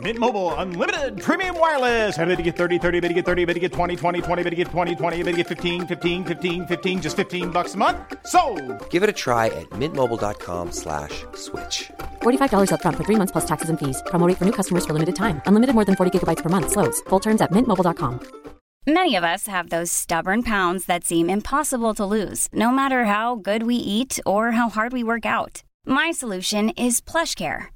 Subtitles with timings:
[0.00, 2.18] Mint Mobile unlimited premium wireless.
[2.18, 4.42] Ready to get 30, 30, bit to get 30, bit to get 20, 20, 20,
[4.42, 7.74] bit to get 20, 20, bit to get 15, 15, 15, 15 just 15 bucks
[7.74, 7.96] a month.
[8.26, 8.40] So,
[8.90, 11.90] Give it a try at mintmobile.com slash switch.
[12.22, 14.02] $45 upfront for three months plus taxes and fees.
[14.06, 15.40] Promo rate for new customers for limited time.
[15.46, 16.72] Unlimited more than 40 gigabytes per month.
[16.72, 17.00] Slows.
[17.08, 18.20] Full terms at mintmobile.com.
[18.88, 23.34] Many of us have those stubborn pounds that seem impossible to lose, no matter how
[23.34, 25.64] good we eat or how hard we work out.
[25.84, 27.75] My solution is PlushCare.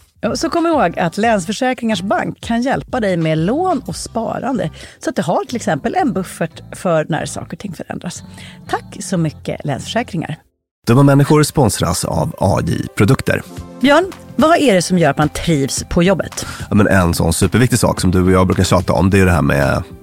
[0.35, 4.69] Så kom ihåg att Länsförsäkringars Bank kan hjälpa dig med lån och sparande.
[4.99, 8.23] Så att du har till exempel en buffert för när saker och ting förändras.
[8.69, 10.35] Tack så mycket Länsförsäkringar.
[10.87, 13.41] Dumma människor sponsras av AJ Produkter.
[13.79, 16.45] Björn, vad är det som gör att man trivs på jobbet?
[16.69, 19.25] Ja, men en sån superviktig sak som du och jag brukar tjata om, det är
[19.25, 19.83] det här med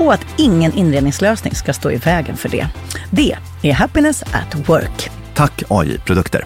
[0.00, 2.68] och att ingen inredningslösning ska stå i vägen för det.
[3.10, 5.10] Det är Happiness at Work.
[5.34, 6.44] Tack AI Produkter.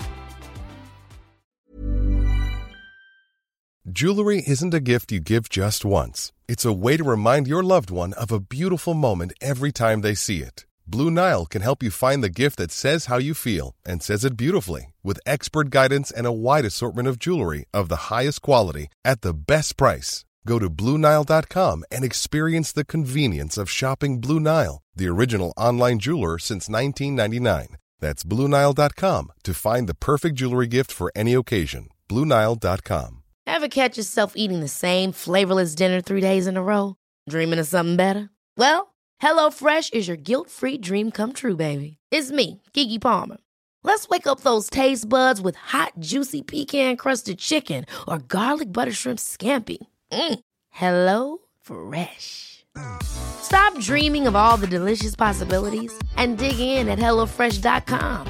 [3.96, 6.32] Jewelry isn't a gift you give just once.
[6.48, 10.14] It's a way to remind your loved one of a beautiful moment every time they
[10.14, 10.66] see it.
[10.86, 14.24] Blue Nile can help you find the gift that says how you feel and says
[14.24, 18.88] it beautifully with expert guidance and a wide assortment of jewelry of the highest quality
[19.04, 20.24] at the best price.
[20.46, 26.38] Go to BlueNile.com and experience the convenience of shopping Blue Nile, the original online jeweler
[26.38, 27.76] since 1999.
[28.00, 31.88] That's BlueNile.com to find the perfect jewelry gift for any occasion.
[32.08, 33.22] BlueNile.com.
[33.46, 36.96] Ever catch yourself eating the same flavorless dinner three days in a row?
[37.28, 38.30] Dreaming of something better?
[38.56, 41.98] Well, HelloFresh is your guilt free dream come true, baby.
[42.10, 43.38] It's me, Gigi Palmer.
[43.82, 48.92] Let's wake up those taste buds with hot, juicy pecan crusted chicken or garlic butter
[48.92, 49.78] shrimp scampi.
[50.12, 50.40] Mm.
[50.70, 52.64] Hello Fresh.
[53.02, 58.26] Stop dreaming of all the delicious possibilities and dig in at HelloFresh.com.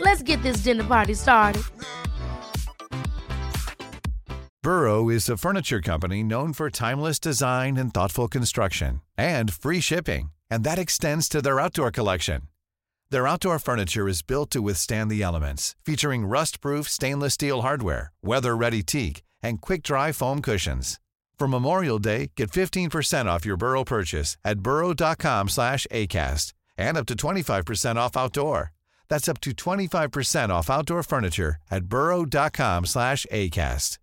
[0.00, 1.62] Let's get this dinner party started.
[4.62, 10.30] Burrow is a furniture company known for timeless design and thoughtful construction and free shipping,
[10.50, 12.42] and that extends to their outdoor collection.
[13.10, 18.82] Their outdoor furniture is built to withstand the elements, featuring rust-proof stainless steel hardware, weather-ready
[18.82, 20.98] teak, and quick-dry foam cushions.
[21.38, 27.06] For Memorial Day, get 15% off your Burrow purchase at burrow.com slash ACAST and up
[27.06, 28.72] to 25% off outdoor.
[29.08, 33.98] That's up to 25% off outdoor furniture at burrow.com slash ACAST.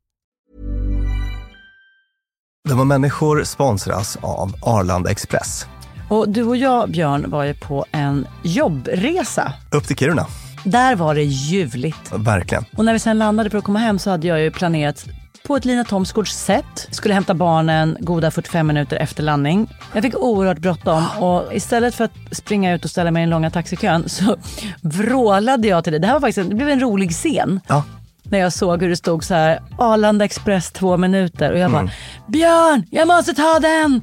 [2.70, 5.66] De här människor sponsras av Arlanda Express.
[6.10, 9.54] Och du och jag, Björn, var ju på en jobbresa.
[9.72, 10.28] Upp till Kiruna.
[10.66, 12.12] Där var det ljuvligt.
[12.14, 12.66] Verkligen.
[12.78, 15.06] Och när vi sen landade för att komma hem så hade jag ju planerat
[15.46, 16.88] på ett Lina Thomsgårds sätt.
[16.92, 19.70] Skulle hämta barnen goda 45 minuter efter landning.
[19.94, 23.30] Jag fick oerhört bråttom och istället för att springa ut och ställa mig i den
[23.30, 24.38] långa taxikön så
[24.82, 26.00] vrålade jag till dig.
[26.00, 27.60] Det här var faktiskt det blev en rolig scen.
[27.68, 27.84] Ja.
[28.30, 31.90] När jag såg hur det stod så här, Arlanda Express två minuter och jag bara,
[32.28, 33.96] Björn, jag måste ta den!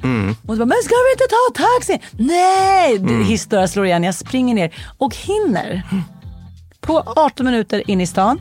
[0.47, 2.01] Och du bara, men ska vi inte ta taxi?
[2.13, 2.97] Nej!
[2.97, 3.25] Mm.
[3.25, 5.83] Historia slår igen, jag springer ner och hinner
[6.81, 8.41] på 18 minuter in i stan,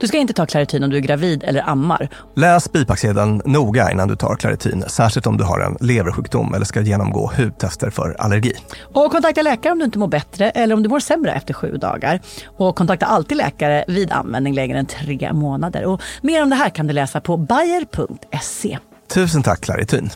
[0.00, 2.08] Du ska inte ta Clarityn om du är gravid eller ammar.
[2.36, 6.80] Läs bipacksedeln noga innan du tar Claritin, särskilt om du har en leversjukdom eller ska
[6.80, 8.52] genomgå hudtester för allergi.
[8.82, 11.76] Och kontakta läkare om du inte mår bättre eller om du mår sämre efter sju
[11.76, 12.20] dagar.
[12.46, 15.84] Och kontakta alltid läkare vid användning längre än tre månader.
[15.84, 18.78] Och mer om det här kan du läsa på bayer.se.
[19.14, 20.10] Tusen tack Claritin.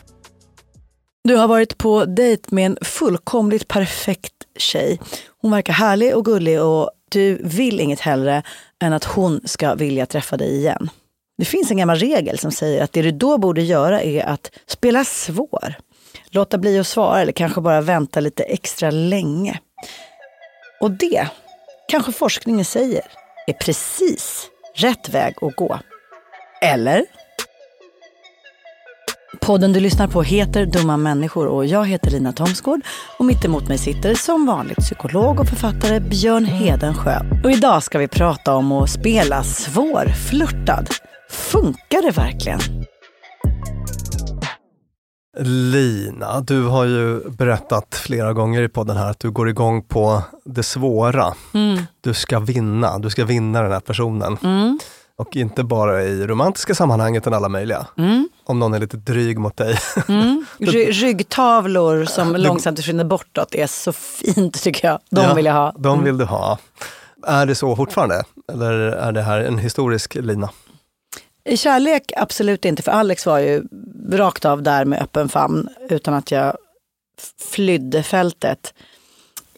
[1.23, 4.99] Du har varit på dejt med en fullkomligt perfekt tjej.
[5.41, 8.43] Hon verkar härlig och gullig och du vill inget hellre
[8.81, 10.89] än att hon ska vilja träffa dig igen.
[11.37, 14.51] Det finns en gammal regel som säger att det du då borde göra är att
[14.67, 15.75] spela svår.
[16.29, 19.59] Låta bli att svara eller kanske bara vänta lite extra länge.
[20.81, 21.27] Och det,
[21.87, 23.01] kanske forskningen säger,
[23.47, 25.79] är precis rätt väg att gå.
[26.61, 27.05] Eller?
[29.39, 32.81] Podden du lyssnar på heter Dumma människor och jag heter Lina Thomsgård
[33.19, 37.19] och mitt emot mig sitter som vanligt psykolog och författare Björn Hedensjö.
[37.43, 40.89] Och idag ska vi prata om att spela svårflörtad.
[41.29, 42.59] Funkar det verkligen?
[45.39, 50.23] Lina, du har ju berättat flera gånger i podden här att du går igång på
[50.45, 51.33] det svåra.
[52.01, 54.37] Du ska vinna, du ska vinna den här personen.
[55.21, 57.87] Och inte bara i romantiska sammanhang utan alla möjliga.
[57.97, 58.29] Mm.
[58.43, 59.77] Om någon är lite dryg mot dig.
[60.07, 60.45] Mm.
[60.59, 64.99] Ry- ryggtavlor som långsamt försvinner bortåt är så fint tycker jag.
[65.09, 65.73] De Ja, vill jag ha.
[65.77, 66.57] De vill du ha.
[67.27, 68.23] Är det så fortfarande?
[68.51, 70.49] Eller är det här en historisk lina?
[71.45, 73.63] I kärlek absolut inte, för Alex var ju
[74.11, 76.55] rakt av där med öppen famn utan att jag
[77.51, 78.73] flydde fältet.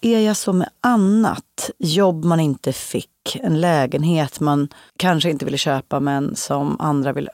[0.06, 1.70] Är jag så med annat?
[1.80, 4.68] Jobb man inte fick, en lägenhet man
[4.98, 7.32] kanske inte ville köpa men som andra ville.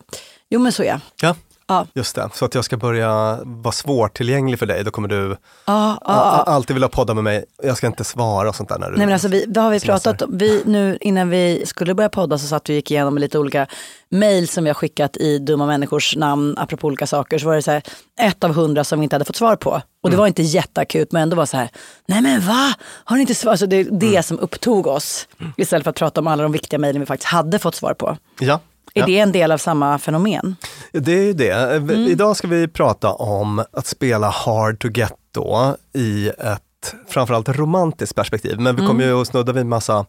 [0.50, 1.00] Jo men så är jag.
[1.22, 1.36] Ja,
[1.70, 1.86] Ja.
[1.94, 2.30] just det.
[2.34, 6.74] Så att jag ska börja vara svårtillgänglig för dig, då kommer du Ja, ja, alltid
[6.74, 7.46] vilja podda med mig.
[7.64, 9.72] Jag ska inte svara och sånt där när du Nej men alltså vi, vad har
[9.72, 9.94] vi smsar.
[9.94, 10.38] pratat om?
[10.38, 13.68] Vi, nu, innan vi skulle börja podda så satt vi och gick igenom lite olika
[14.10, 17.40] mejl som vi har skickat i dumma människors namn, apropå olika saker.
[17.40, 17.84] Så var det så här,
[18.22, 19.82] ett av hundra som vi inte hade fått svar på.
[20.04, 21.70] Och det var inte jätteakut men ändå var så här,
[22.08, 22.74] nej men va?
[23.04, 23.56] Har ni inte svar?
[23.56, 25.28] Så det är det som upptog oss.
[25.58, 28.18] Istället för att prata om alla de viktiga mejlen vi faktiskt hade fått svar på.
[28.40, 28.60] Ja.
[28.94, 29.06] Är ja.
[29.06, 30.56] det en del av samma fenomen?
[30.92, 31.52] Det är ju det.
[31.52, 31.90] Mm.
[31.90, 38.16] Idag ska vi prata om att spela hard to get då i ett framförallt romantiskt
[38.16, 38.60] perspektiv.
[38.60, 39.16] Men vi kommer Mm.
[39.16, 40.06] ju att snudda vid massa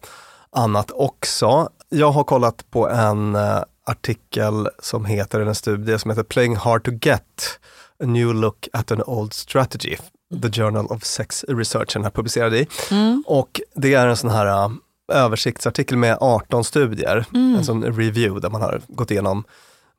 [0.56, 1.68] annat också.
[1.88, 6.84] Jag har kollat på en eh, artikel som heter, en studie som heter Playing hard
[6.84, 7.58] to get,
[8.02, 9.96] a new look at an old strategy.
[10.42, 12.66] The Journal of Sex Research, den här publicerad i.
[12.90, 13.24] Mm.
[13.26, 14.72] Och det är en sån här uh,
[15.10, 17.54] översiktsartikel med 18 studier, Mm.
[17.56, 19.44] en sån review där man har gått igenom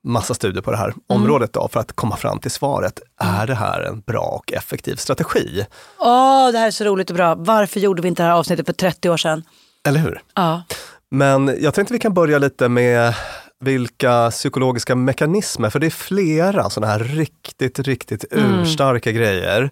[0.03, 0.99] massa studier på det här Mm.
[1.07, 2.99] området då, för att komma fram till svaret.
[3.19, 5.65] Är det här en bra och effektiv strategi?
[5.99, 7.35] Åh, det här är så roligt och bra.
[7.35, 9.43] Varför gjorde vi inte det här avsnittet för 30 år sedan?
[9.87, 10.21] Eller hur?
[10.35, 10.63] Ja.
[11.11, 13.13] Men jag tänkte vi kan börja lite med
[13.59, 18.59] vilka psykologiska mekanismer, för det är flera sådana här riktigt, riktigt Mm.
[18.59, 19.69] urstarka grejer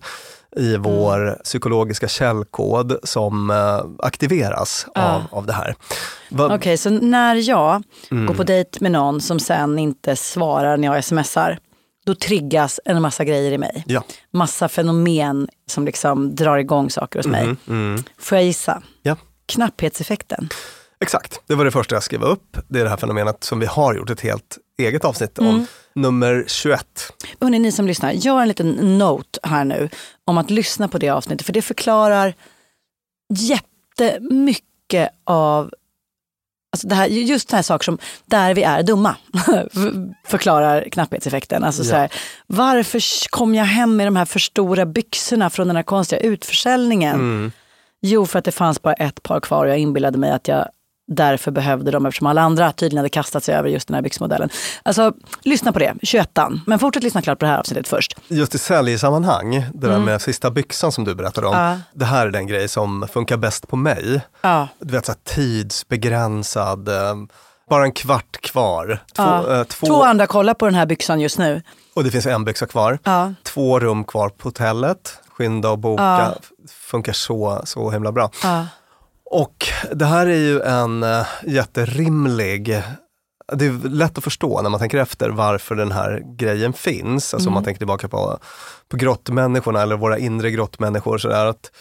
[0.58, 5.76] i vår psykologiska källkod som eh, aktiveras av, av det här.
[6.30, 8.26] Va- Okej, så när jag Mm.
[8.26, 11.60] går på dejt med någon som sen inte svarar när jag smsar,
[12.06, 13.84] då triggas en massa grejer i mig.
[13.88, 14.04] Ja.
[14.34, 17.56] Massa fenomen som liksom drar igång saker hos mig.
[17.68, 18.04] Mm.
[18.18, 18.82] Får jag gissa?
[19.02, 19.16] Ja.
[19.46, 20.50] Knapphetseffekten.
[21.02, 22.58] Exakt, det var det första jag skrev upp.
[22.68, 25.48] Det är det här fenomenet som vi har gjort ett helt eget avsnitt om.
[25.48, 25.66] Mm.
[25.96, 27.14] Nummer 21.
[27.42, 29.90] Hörrni, ni som lyssnar, gör en liten note här nu
[30.26, 31.46] om att lyssna på det avsnittet.
[31.46, 32.34] För det förklarar
[33.34, 35.72] jättemycket av
[36.72, 39.16] Alltså det här, just den här saker som där vi är dumma
[40.26, 41.64] förklarar knapphetseffekten.
[41.64, 42.14] Alltså så här,
[42.48, 47.16] varför kom jag hem med de här för stora byxorna från den här konstiga utförsäljningen?
[47.16, 47.52] Mm.
[48.02, 50.70] Jo, för att det fanns bara ett par kvar och jag inbillade mig att jag
[51.10, 54.50] därför behövde dem eftersom alla andra tydligen hade kastat sig över just den här byxmodellen.
[54.84, 55.14] Alltså,
[55.44, 56.30] lyssna på det, 21
[56.66, 58.18] Men fortsätt lyssna klart på det här avsnittet först.
[58.28, 61.54] Just i säljsammanhang, det där med sista byxan som du berättade om.
[61.54, 61.70] Mm.
[61.70, 61.78] Ja.
[61.94, 64.22] Det här är den grej som funkar bäst på mig.
[64.42, 64.68] Ja.
[64.80, 67.16] Du vet, så här, tidsbegränsad, eh,
[67.70, 69.04] bara en kvart kvar.
[69.16, 71.62] Två, eh, två, Två andra kollar på den här byxan just nu.
[71.96, 73.00] och det finns en byxa kvar.
[73.44, 75.18] Två rum kvar på hotellet.
[75.30, 76.34] Skynda och boka.
[76.72, 78.32] Funkar så, så himla bra.
[79.32, 82.84] Och det här är ju en uh, jätterimlig
[83.54, 87.34] det är lätt att förstå när man tänker efter varför den här grejen finns.
[87.34, 88.38] Alltså om man tänker tillbaka på,
[88.90, 91.18] på grottmänniskorna eller våra inre grottmänniskor.
[91.18, 91.72] Så där, att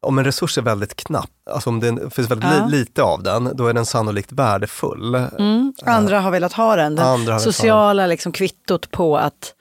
[0.00, 2.66] om en resurs är väldigt knapp, alltså om det finns väldigt Ja.
[2.66, 5.14] li, lite av den, då är den sannolikt värdefull.
[5.14, 5.72] Mm.
[5.84, 6.94] Andra har velat ha den.
[6.94, 9.54] Det velat ha sociala liksom, kvittot på att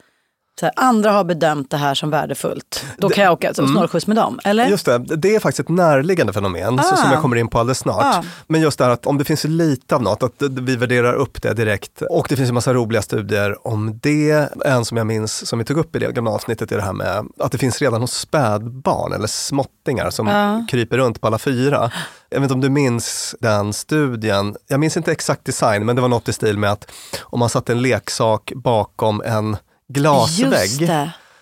[0.65, 2.85] här, andra har bedömt det här som värdefullt.
[2.97, 4.67] Då kan jag åka alltså, snålskjuts med dem, eller?
[4.67, 6.97] Just det, det är faktiskt ett närliggande fenomen så, Ah.
[6.97, 8.03] som jag kommer in på alldeles snart.
[8.05, 8.23] Ah.
[8.47, 11.41] Men just det här att om det finns lite av något, att vi värderar upp
[11.41, 12.01] det direkt.
[12.09, 14.49] Och det finns en massa roliga studier om det.
[14.65, 16.93] En som jag minns, som vi tog upp i det gamla avsnittet, är det här
[16.93, 20.65] med att det finns redan hos spädbarn eller småttingar som Ja.
[20.69, 21.91] kryper runt på alla fyra.
[22.29, 24.55] Jag vet inte om du minns den studien.
[24.67, 27.49] Jag minns inte exakt design, men det var något i stil med att om man
[27.49, 29.57] satte en leksak bakom en
[29.93, 30.89] glasvägg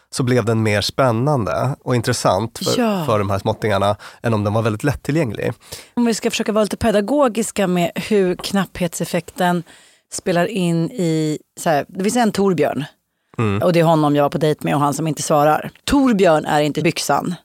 [0.10, 3.06] så blev den mer spännande och intressant för, Ja.
[3.06, 5.54] för de här småttingarna än om den var väldigt lättillgänglig.
[5.94, 9.64] Om vi ska försöka vara lite pedagogiska med hur knapphetseffekten
[10.12, 12.86] spelar in i, så här, det finns en Torbjörn.
[13.38, 13.62] Mm.
[13.62, 15.72] Och det är honom jag var på dejt med och han som inte svarar.
[15.84, 17.36] Torbjörn är inte byxan.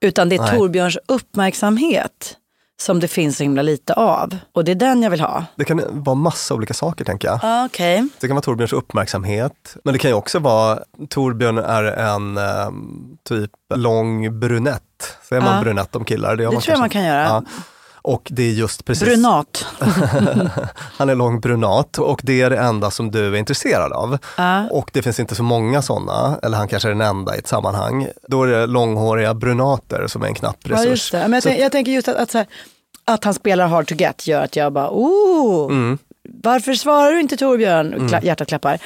[0.00, 0.58] Utan det är Nej.
[0.58, 2.36] Torbjörns uppmärksamhet
[2.82, 4.36] som det finns så himla lite av.
[4.52, 5.44] Och det är den jag vill ha.
[5.56, 7.40] Det kan vara massa olika saker tänker jag.
[7.42, 8.08] Ah, Okej.
[8.20, 10.78] Det kan vara Torbjörns uppmärksamhet, men det kan ju också vara
[11.08, 12.70] Torbjörn är en eh,
[13.28, 14.82] typ lång brunett.
[15.28, 15.62] Säger man Ja.
[15.62, 16.36] brunett om killar?
[16.36, 17.22] Det har tror jag man kan göra.
[17.24, 17.42] Ja.
[18.04, 19.66] Och det är just precis, Brunat.
[20.96, 24.18] han är lång brunat och det är det enda som du är intresserad av.
[24.36, 24.68] Ja.
[24.70, 27.46] Och det finns inte så många sådana, eller han kanske är den enda i ett
[27.48, 28.08] sammanhang.
[28.28, 30.84] Då är det långhåriga brunater som är en knapp resurs.
[30.84, 31.18] Ja, just det.
[31.18, 32.46] Men jag, tänk, jag tänker just att, att, här,
[33.04, 35.98] att han spelar hard to get gör att jag bara, oh, Mm.
[36.42, 37.94] varför svarar du inte Torbjörn?
[37.94, 38.24] Mm.
[38.24, 38.78] Hjärtat klappar.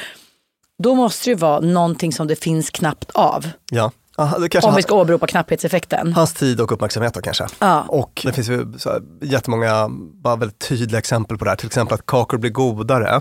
[0.83, 3.49] Då måste det ju vara någonting som det finns knappt av.
[3.71, 3.91] Ja.
[4.19, 6.13] Aha, Om vi ska åberopa knapphetseffekten.
[6.13, 7.47] Hans tid och uppmärksamhet då kanske.
[7.59, 7.85] Ja.
[7.89, 9.89] Och det finns ju så här jättemånga
[10.23, 11.57] bara väldigt tydliga exempel på det här.
[11.57, 13.21] Till exempel att kakor blir godare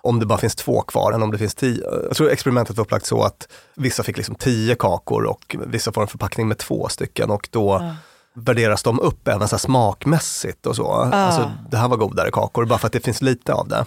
[0.00, 1.84] om det bara finns två kvar än om det finns tio.
[2.08, 6.02] Jag tror experimentet var upplagt så att vissa fick liksom tio kakor och vissa får
[6.02, 7.94] en förpackning med två stycken och då
[8.34, 10.92] värderas de upp även så smakmässigt och så.
[10.92, 13.84] Alltså, det här var godare kakor bara för att det finns lite av det.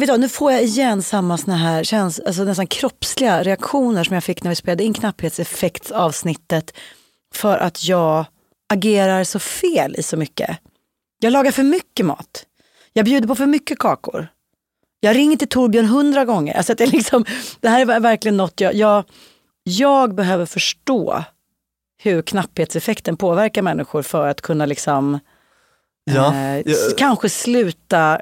[0.00, 4.14] Vet du, nu får jag igen samma såna här känns, alltså nästan kroppsliga reaktioner som
[4.14, 6.74] jag fick när vi spelade in knapphetseffektsavsnittet.
[7.34, 8.24] För att jag
[8.72, 10.58] agerar så fel i så mycket.
[11.20, 12.46] Jag lagar för mycket mat.
[12.92, 14.28] Jag bjuder på för mycket kakor.
[15.00, 16.56] Jag ringer till Torbjörn hundra gånger.
[16.56, 17.24] Alltså att det, är liksom,
[17.60, 19.04] det här är verkligen något jag, jag,
[19.62, 21.24] jag behöver förstå
[22.02, 25.18] hur knapphetseffekten påverkar människor för att kunna liksom,
[26.04, 26.64] Ja, eh,
[26.96, 28.20] kanske sluta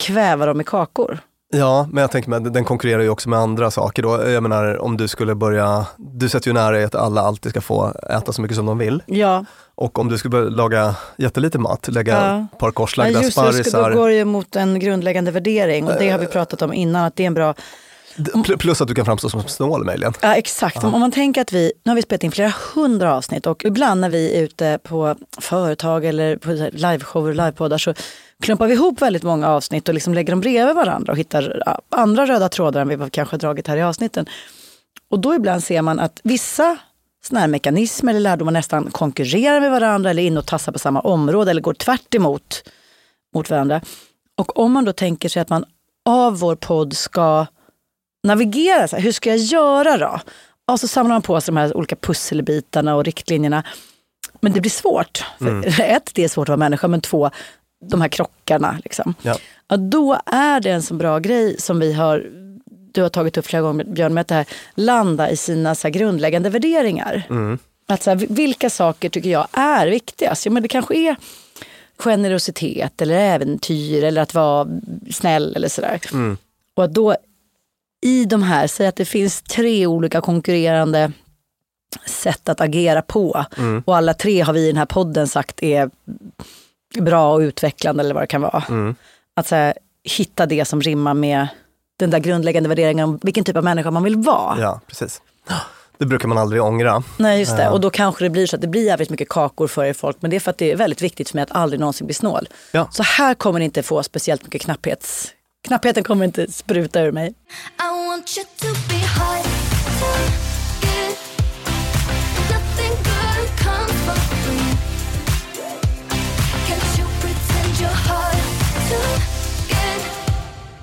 [0.00, 1.18] kväva dem i kakor.
[1.52, 4.28] Ja, men jag tänker mig att den konkurrerar ju också med andra saker då.
[4.30, 7.60] Jag menar om du skulle börja, du sätter ju nära i att alla alltid ska
[7.60, 9.02] få äta så mycket som de vill.
[9.06, 12.46] Ja, Och om du skulle börja laga jättelite mat, lägga Ja.
[12.52, 13.92] ett par korslagda ja just det, då ska- då sparrisar.
[13.94, 17.16] går det ju mot en grundläggande värdering och det har vi pratat om innan att
[17.16, 17.54] det är en bra
[18.58, 20.12] Plus att du kan framstå som snål möjligen.
[20.20, 23.46] Ja exakt, om man tänker att vi, nu har vi spelat in flera hundra avsnitt
[23.46, 27.94] och ibland när vi är ute på företag eller på liveshower och livepoddar så
[28.42, 32.26] klumpar vi ihop väldigt många avsnitt och liksom lägger dem bredvid varandra och hittar andra
[32.26, 34.26] röda trådar än vi kanske har dragit här i avsnitten.
[35.10, 36.76] Och då ibland ser man att vissa
[37.24, 40.78] såna här mekanismer eller lärdomar nästan konkurrerar med varandra eller är inne och tassar på
[40.78, 42.62] samma område eller går tvärt emot
[43.34, 43.80] mot varandra.
[44.36, 45.64] Och om man då tänker sig att man
[46.04, 47.46] av vår podd ska
[48.22, 50.20] navigera, så här, hur ska jag göra då?
[50.72, 53.64] Och så samlar man på sig de här olika pusselbitarna och riktlinjerna.
[54.40, 55.24] Men det blir svårt.
[55.38, 57.30] För Ett, det är svårt att vara människa, men två,
[57.90, 58.78] de här krockarna.
[58.84, 59.14] Liksom.
[59.22, 59.36] Ja.
[59.68, 62.26] Ja, då är det en så bra grej som vi har,
[62.92, 65.86] du har tagit upp flera gånger Björn, med att det här landa i sina så
[65.88, 67.22] här, grundläggande värderingar.
[67.88, 70.46] Att, så här, vilka saker tycker jag är viktigast?
[70.46, 71.16] Ja, men det kanske är
[71.98, 74.68] generositet eller äventyr eller att vara
[75.10, 76.00] snäll eller sådär.
[76.76, 77.16] Och att då
[78.00, 81.12] i de här, säg att det finns tre olika konkurrerande
[82.06, 83.44] sätt att agera på.
[83.84, 85.90] Och alla tre har vi i den här podden sagt är
[87.00, 88.94] bra och utvecklande eller vad det kan vara.
[89.36, 91.48] Att så här, hitta det som rimmar med
[91.98, 94.60] den där grundläggande värderingen om vilken typ av människa man vill vara.
[94.60, 95.22] Ja, precis.
[95.98, 97.02] Det brukar man aldrig ångra.
[97.16, 99.66] Nej just det, och då kanske det blir så att det blir jävligt mycket kakor
[99.66, 100.16] för er folk.
[100.20, 102.14] Men det är för att det är väldigt viktigt för mig att aldrig någonsin bli
[102.14, 102.48] snål.
[102.72, 102.88] Ja.
[102.92, 105.32] Så här kommer ni inte få speciellt mycket knapphets...
[105.68, 107.34] Knappheten kommer inte spruta ur mig.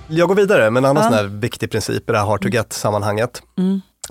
[0.09, 2.49] Jag går vidare med en annan sån här viktig princip i det här hard to
[2.49, 3.41] get-sammanhanget.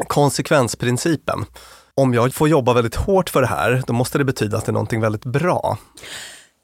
[0.07, 1.45] Konsekvensprincipen.
[1.95, 4.71] Om jag får jobba väldigt hårt för det här, då måste det betyda att det
[4.71, 5.79] är någonting väldigt bra.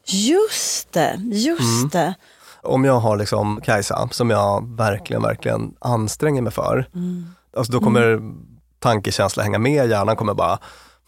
[0.07, 2.15] Just det, just det.
[2.63, 6.89] Om jag har liksom Kajsa, som jag verkligen, verkligen anstränger mig för,
[7.57, 8.21] alltså då kommer
[8.79, 10.59] tankekänsla hänga med, hjärnan kommer bara,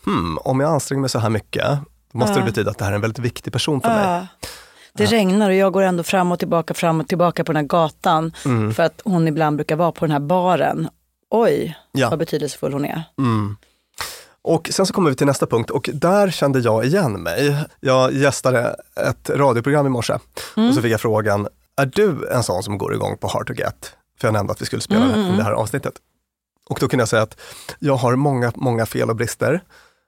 [0.05, 1.67] hmm, om jag anstränger mig så här mycket,
[2.13, 4.05] då måste det betyda att det här är en väldigt viktig person för mig.
[4.05, 4.27] Ja.
[4.97, 7.69] Det regnar och jag går ändå fram och tillbaka, fram och tillbaka på den här
[7.69, 8.33] gatan.
[8.75, 10.89] För att hon ibland brukar vara på den här baren.
[11.31, 12.11] Oj, Ja.
[12.11, 13.03] vad betydelsefull hon är.
[14.45, 17.65] Och sen så kommer vi till nästa punkt och där kände jag igen mig.
[17.81, 20.13] Jag gästade ett radioprogram i morse
[20.57, 23.53] och så fick jag frågan, är du en sån som går igång på Hard to
[23.53, 23.97] Get?
[24.21, 25.95] För jag nämnde att vi skulle spela in det här avsnittet.
[26.69, 27.41] Och då kunde jag säga att
[27.79, 29.63] jag har många, många fel och brister,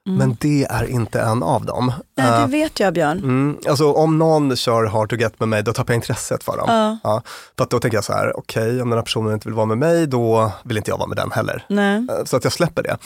[0.07, 1.93] men det är inte en av dem.
[2.17, 3.19] Nej, det Eh, vet jag Björn.
[3.19, 6.57] Mm, alltså om någon kör hard to get med mig, då tappar jag intresset för
[6.57, 6.99] dem.
[7.05, 7.23] Ja.
[7.57, 9.67] för att då tänker jag så här, okej, om den här personen inte vill vara
[9.67, 11.65] med mig, då vill inte jag vara med den heller.
[11.69, 11.97] Nej.
[12.11, 12.97] Eh, Så att jag släpper det.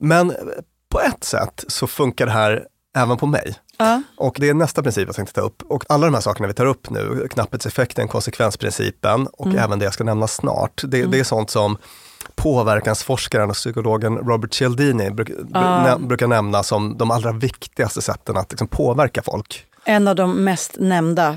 [0.00, 0.32] Men
[0.90, 2.64] på ett sätt så funkar det här
[2.96, 3.54] även på mig.
[3.78, 4.02] Ja.
[4.16, 5.62] Och det är nästa princip jag tänkte ta upp.
[5.68, 9.94] Och alla de här sakerna vi tar upp nu, knapphetseffekten, konsekvensprincipen och även det jag
[9.94, 11.76] ska nämna snart, det, det är sånt som
[12.42, 18.50] påverkansforskaren och psykologen Robert Cialdini bruk, nä, brukar nämna som de allra viktigaste sätten att
[18.52, 21.36] liksom påverka folk En av de mest nämnda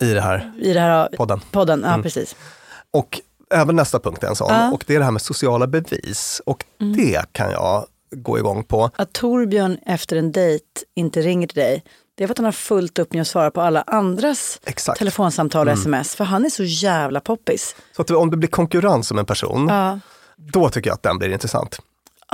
[0.00, 1.40] i det här i den här podden.
[1.50, 1.84] podden.
[1.86, 2.36] Ja, precis.
[2.90, 3.20] Och
[3.54, 4.72] även nästa punkt är en sån, Ja.
[4.72, 6.42] och det är det här med sociala bevis.
[6.46, 6.64] Och
[6.96, 8.90] det kan jag gå igång på.
[8.96, 10.64] Att Torbjörn efter en dejt
[10.94, 13.50] inte ringer till dig, det är för att han har fullt upp med att svara
[13.50, 14.98] på alla andras Exakt.
[14.98, 16.14] telefonsamtal och sms.
[16.14, 17.76] För han är så jävla poppis.
[17.96, 19.98] Så att om det blir konkurrens om en person, Ja.
[20.52, 21.78] Då tycker jag att den blir intressant.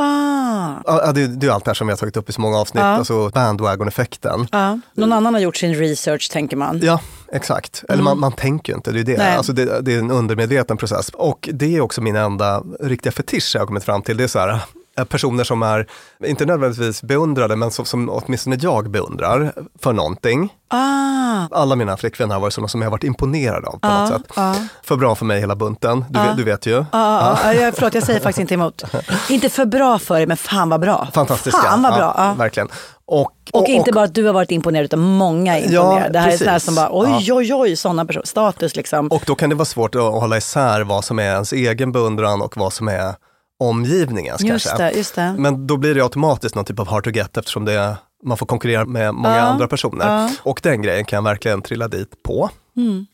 [0.00, 0.74] Ah.
[0.86, 2.58] Ja, det, det är allt det här som vi har tagit upp i så många
[2.58, 2.86] avsnitt, Ja.
[2.86, 4.48] alltså bandwagon-effekten.
[4.52, 4.80] Ja.
[4.94, 6.80] Någon annan har gjort sin research tänker man.
[6.82, 7.00] Ja,
[7.32, 7.84] exakt.
[7.88, 9.14] Eller man, man tänker ju inte, det är det.
[9.14, 9.26] Mm.
[9.26, 9.36] Nej.
[9.36, 9.80] Alltså det.
[9.80, 11.08] Det är en undermedveten process.
[11.14, 14.16] Och det är också min enda riktiga fetisch jag har kommit fram till.
[14.16, 14.60] Det är så här,
[15.04, 15.86] personer som är,
[16.24, 20.52] inte nödvändigtvis beundrade, men som, som åtminstone jag beundrar för någonting.
[20.70, 21.46] Ah.
[21.50, 24.08] Alla mina flickvänner har varit sådana som jag har varit imponerad av på Ja, något
[24.08, 24.32] sätt.
[24.36, 24.54] ja.
[24.82, 26.72] För bra för mig hela bunten, du, vet, du vet ju.
[26.72, 28.82] Ja, ja, ja, jag- förlåt, jag säger faktiskt inte emot.
[29.30, 31.08] Inte för bra för dig, men fan vad bra.
[31.12, 31.60] Fantastiska.
[31.62, 32.14] Fan vad bra.
[32.16, 32.34] Ja, Ja.
[32.34, 32.68] Verkligen.
[33.06, 36.04] Och, Och, inte bara att du har varit imponerad, utan många är imponerade.
[36.06, 36.66] Ja, det här är sådana precis.
[36.66, 37.34] som bara, oj, Ja.
[37.34, 38.26] oj, oj, sådana personer.
[38.26, 39.06] Status liksom.
[39.08, 42.42] Och då kan det vara svårt att hålla isär vad som är ens egen beundran
[42.42, 43.14] och vad som är
[43.58, 44.84] omgivningens Just kanske.
[44.84, 45.34] det, just det.
[45.38, 48.46] Men då blir det automatiskt någon typ av hard to get eftersom det, man får
[48.46, 50.06] konkurrera med många Ja, andra personer.
[50.06, 50.20] ja.
[50.20, 50.34] Mm.
[50.42, 52.50] Och den grejen kan jag verkligen trilla dit på.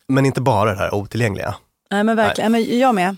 [0.08, 1.54] Men inte bara det här otillgängliga.
[1.90, 2.52] Nej, men verkligen.
[2.52, 2.66] Nej.
[2.66, 3.16] Men jag med.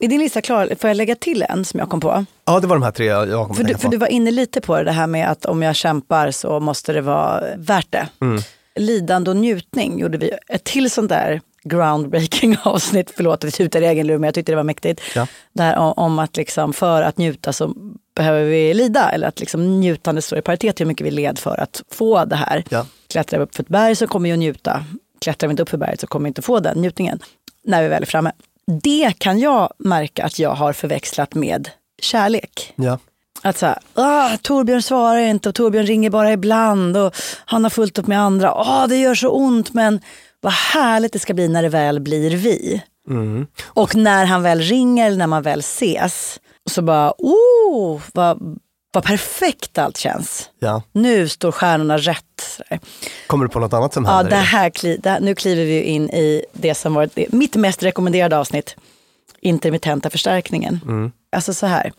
[0.00, 0.68] Är din lista klar?
[0.80, 2.24] Får jag lägga till en som jag kom på?
[2.44, 3.92] Ja, det var de här tre jag kom För du, tänka för på.
[3.92, 7.00] du var inne lite på det här med att om jag kämpar så måste det
[7.00, 8.08] vara värt det.
[8.20, 8.42] Mm.
[8.74, 13.82] Lidande och njutning gjorde vi ett till sånt där groundbreaking avsnitt, förlåt att vi tutar
[13.82, 15.00] i egen lur men jag tyckte det var mäktigt.
[15.14, 15.26] Ja.
[15.52, 17.74] Där om, att liksom för att njuta så
[18.16, 21.38] behöver vi lida eller att liksom njutande står i paritet till hur mycket vi led
[21.38, 22.64] för att få det här.
[22.68, 22.86] Ja.
[23.08, 24.84] Klättrar vi upp för ett berg så kommer vi att njuta.
[25.20, 27.18] Klättrar vi inte upp för berget så kommer vi inte få den njutningen
[27.64, 28.32] när vi väl är framme.
[28.82, 31.68] Det kan jag märka att jag har förväxlat med
[32.02, 32.72] kärlek.
[32.76, 32.98] Ja.
[33.42, 37.70] Att så här, ah, Torbjörn svarar inte och Torbjörn ringer bara ibland och han har
[37.70, 38.52] fullt upp med andra.
[38.52, 40.00] Ah, det gör så ont men
[40.40, 42.82] vad härligt det ska bli när det väl blir vi.
[43.08, 43.46] Mm.
[43.66, 48.58] Och när han väl ringer eller när man väl ses så bara, oh, vad,
[48.94, 50.50] vad perfekt allt känns.
[50.58, 50.82] ja.
[50.92, 52.60] Nu står stjärnorna rätt.
[53.26, 54.30] Kommer du på något annat som Ja, händer?
[54.30, 57.82] det här, kli- det här, nu kliver vi in i det som varit mitt mest
[57.82, 58.76] rekommenderade avsnitt.
[59.40, 60.80] Intermittenta förstärkningen.
[60.84, 61.12] Mm.
[61.36, 61.92] Alltså så här.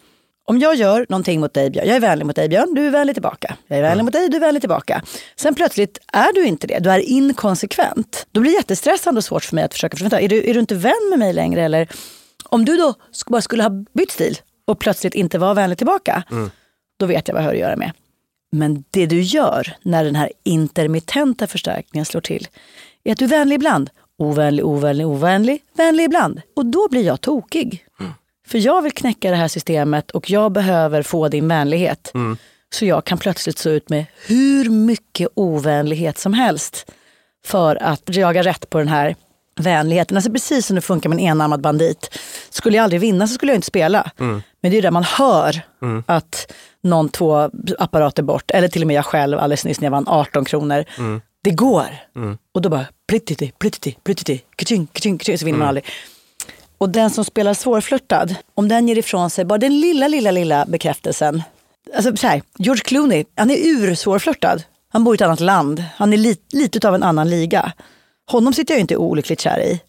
[0.51, 2.91] Om jag gör någonting mot dig Björn, jag är vänlig mot dig Björn, du är
[2.91, 3.57] vänlig tillbaka.
[3.67, 5.03] Jag är vänlig mot dig, du är vänlig tillbaka.
[5.35, 8.27] Sen plötsligt är du inte det, du är inkonsekvent.
[8.31, 10.15] Då blir det jättestressande och svårt för mig att försöka förstå.
[10.15, 11.61] Är du, är du inte vän med mig längre?
[11.63, 11.87] Eller
[12.43, 12.93] om du då
[13.27, 14.37] bara skulle ha bytt stil
[14.67, 16.23] och plötsligt inte var vänlig tillbaka,
[16.99, 17.91] då vet jag vad jag har att göra med.
[18.51, 22.47] Men det du gör när den här intermittenta förstärkningen slår till
[23.03, 26.41] är att du är vänlig ibland, ovänlig, ovänlig, ovänlig, vänlig ibland.
[26.55, 27.85] Och då blir jag tokig.
[28.51, 32.11] För jag vill knäcka det här systemet och jag behöver få din vänlighet.
[32.73, 36.91] Så jag kan plötsligt stå ut med hur mycket ovänlighet som helst
[37.45, 39.15] för att jaga rätt på den här
[39.59, 40.17] vänligheten.
[40.17, 42.19] Alltså precis som det funkar med en enarmad bandit.
[42.49, 44.11] Skulle jag aldrig vinna så skulle jag inte spela.
[44.17, 45.61] Men det är ju där man hör
[46.05, 49.91] att någon två apparater bort, eller till och med jag själv alldeles nyss när jag
[49.91, 50.85] vann 18 kronor.
[51.43, 51.87] Det går.
[52.53, 55.85] Och då bara plittiti, plittiti, plittiti, kaching, kaching, kaching, så vinner man aldrig.
[56.81, 60.65] Och den som spelar svårflörtad, om den ger ifrån sig bara den lilla, lilla, lilla
[60.65, 61.43] bekräftelsen.
[61.95, 64.63] Alltså så här, George Clooney, han är ursvårflörtad.
[64.89, 65.83] Han bor i ett annat land.
[65.95, 67.73] Han är li, lite av en annan liga.
[68.31, 69.81] Honom sitter jag ju inte olyckligt kär i.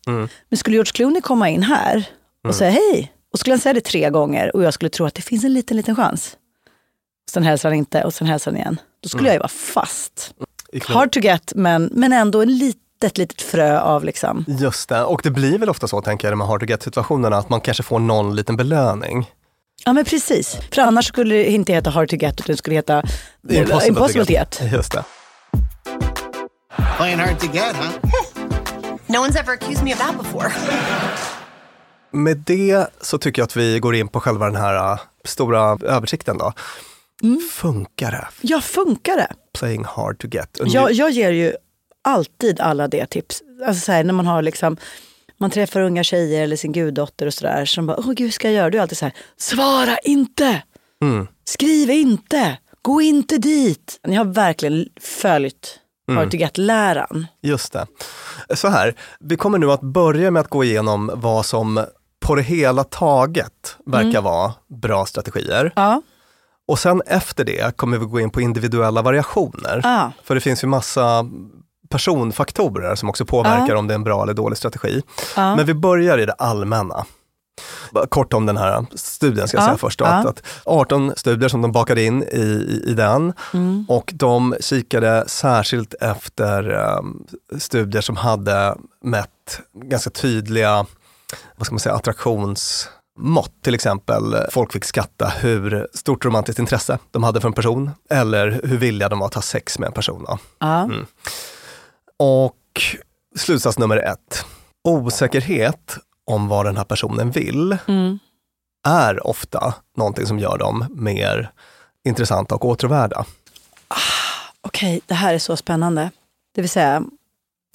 [0.49, 2.05] Men skulle George Clooney komma in här
[2.49, 5.15] och säga hej, och skulle han säga det tre gånger och jag skulle tro att
[5.15, 6.37] det finns en liten, liten chans.
[7.31, 8.81] Sen hälsar han inte och sen hälsar han igen.
[9.03, 10.35] Då skulle jag ju vara fast.
[10.83, 12.59] Hard to get, men, men ändå en
[13.03, 14.45] litet, litet frö av liksom.
[14.49, 16.67] Just det, och det blir väl ofta så tänker jag i de här hard to
[16.67, 19.31] get situationerna att man kanske får någon liten belöning.
[19.85, 20.57] Ja men precis.
[20.71, 23.03] För annars skulle det inte heta hard to get utan det skulle heta
[23.49, 24.61] eh, impossible to get.
[24.73, 25.05] Just det.
[26.97, 27.91] Playing hard to get, huh?
[29.07, 30.53] No one's ever accused me of that before.
[32.13, 35.79] Med det så tycker jag att vi går in på själva den här äh, stora
[35.83, 36.53] översikten då.
[37.23, 37.41] Mm.
[37.53, 38.29] Funkar det?
[38.41, 39.33] Ja, funkar det?
[39.59, 40.61] Playing hard to get.
[40.65, 41.53] Jag, jag ger ju
[42.03, 43.43] alltid alla det tips.
[43.67, 44.77] Alltså så här, när man har liksom,
[45.39, 47.65] man träffar unga tjejer eller sin guddotter och sådär.
[47.65, 48.71] Som bara, åh gud, hur ska jag göra?
[48.71, 50.63] Du är alltid så här, svara inte!
[51.03, 51.27] Mm.
[51.45, 52.59] Skriv inte!
[52.83, 54.01] Gå inte dit!
[54.07, 56.19] Ni har verkligen följt Mm.
[56.19, 57.27] hard to get-läran.
[57.43, 57.87] Just det.
[58.55, 61.85] Så här, vi kommer nu att börja med att gå igenom vad som
[62.21, 64.25] på det hela taget verkar Mm.
[64.25, 65.73] vara bra strategier.
[65.77, 66.03] Ja.
[66.69, 69.81] Och sen efter det kommer vi gå in på individuella variationer.
[69.85, 70.13] Ja.
[70.25, 71.27] För det finns ju massa
[71.93, 73.79] personfaktorer som också påverkar Ja.
[73.79, 75.03] om det är en bra eller dålig strategi.
[75.37, 75.57] Ja.
[75.57, 77.05] Men vi börjar i det allmänna.
[78.09, 79.99] Kort om den här studien ska jag Ja, säga först.
[79.99, 83.87] Då, att, att 18 studier som de bakade in i, i, i den Mm.
[83.89, 87.27] och de kikade särskilt efter um,
[87.59, 90.87] studier som hade mätt ganska tydliga
[91.57, 93.53] vad ska man säga, attraktionsmått.
[93.63, 98.61] Till exempel folk fick skatta hur stort romantiskt intresse de hade för en person eller
[98.65, 100.27] hur villiga de var att ha sex med en person.
[100.61, 100.83] Ja.
[100.83, 101.07] Mm.
[102.17, 102.57] Och
[103.37, 104.45] slutsats nummer ett.
[104.85, 105.97] Osäkerhet
[106.27, 108.19] om vad den här personen vill Mm.
[108.89, 111.51] är ofta någonting som gör dem mer
[112.05, 113.25] intressanta och åtråvärda.
[114.61, 116.11] Okej, det här är så spännande.
[116.55, 117.03] Det vill säga,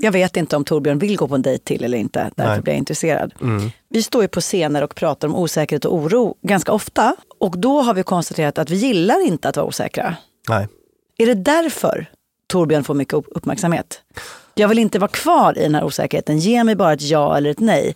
[0.01, 2.31] jag vet inte om Torbjörn vill gå på en dejt till eller inte.
[2.35, 2.61] Därför Nej.
[2.61, 3.33] blir jag intresserad.
[3.41, 3.71] Mm.
[3.89, 7.15] Vi står ju på scener och pratar om osäkerhet och oro ganska ofta.
[7.39, 10.15] Och då har vi konstaterat att vi gillar inte att vara osäkra.
[10.49, 10.67] Nej.
[11.17, 12.09] Är det därför
[12.47, 14.01] Torbjörn får mycket upp- uppmärksamhet?
[14.53, 16.37] Jag vill inte vara kvar i den här osäkerheten.
[16.39, 17.95] Ge mig bara ett ja eller ett nej.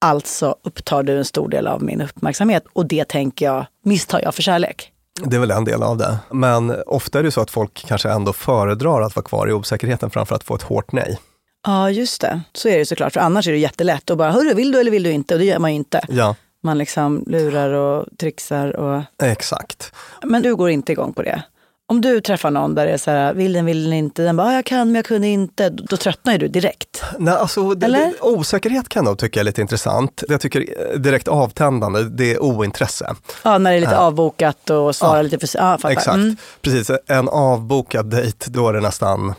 [0.00, 4.34] Alltså upptar du en stor del av min uppmärksamhet och det tänker jag, misstar jag
[4.34, 4.92] för kärlek.
[5.24, 6.18] Det är väl en del av det.
[6.30, 10.10] Men ofta är det så att folk kanske ändå föredrar att vara kvar i osäkerheten
[10.10, 11.18] framför att få ett hårt nej.
[11.66, 12.40] Ja, just det.
[12.52, 13.12] Så är det såklart.
[13.12, 15.34] För annars är det jättelätt att bara, hörru, vill du eller vill du inte?
[15.34, 16.00] Och det gör man ju inte.
[16.08, 18.76] Ja, Man liksom lurar och trixar.
[18.76, 19.02] Och...
[19.22, 19.92] exakt.
[20.24, 21.42] Men du går inte igång på det.
[21.88, 24.36] Om du träffar någon där det är så här, vill den, vill den inte, den
[24.36, 25.68] bara, "Ja, jag kan men jag kunde inte.
[25.70, 27.02] Då tröttnar ju du direkt.
[27.18, 27.98] Nej, alltså, det, Eller?
[27.98, 30.22] det, osäkerhet kan jag nog tycka är lite intressant.
[30.28, 30.60] Jag tycker
[30.94, 33.14] är direkt avtändande, det är ointresse.
[33.42, 33.98] Ja, när det är lite Ja.
[33.98, 35.22] avbokat och svarar Ja.
[35.22, 35.58] lite för...
[35.58, 35.90] Ja, fattar.
[35.90, 36.36] Exakt, Mm.
[36.62, 36.90] precis.
[37.06, 39.34] En avbokad dejt, då är det nästan,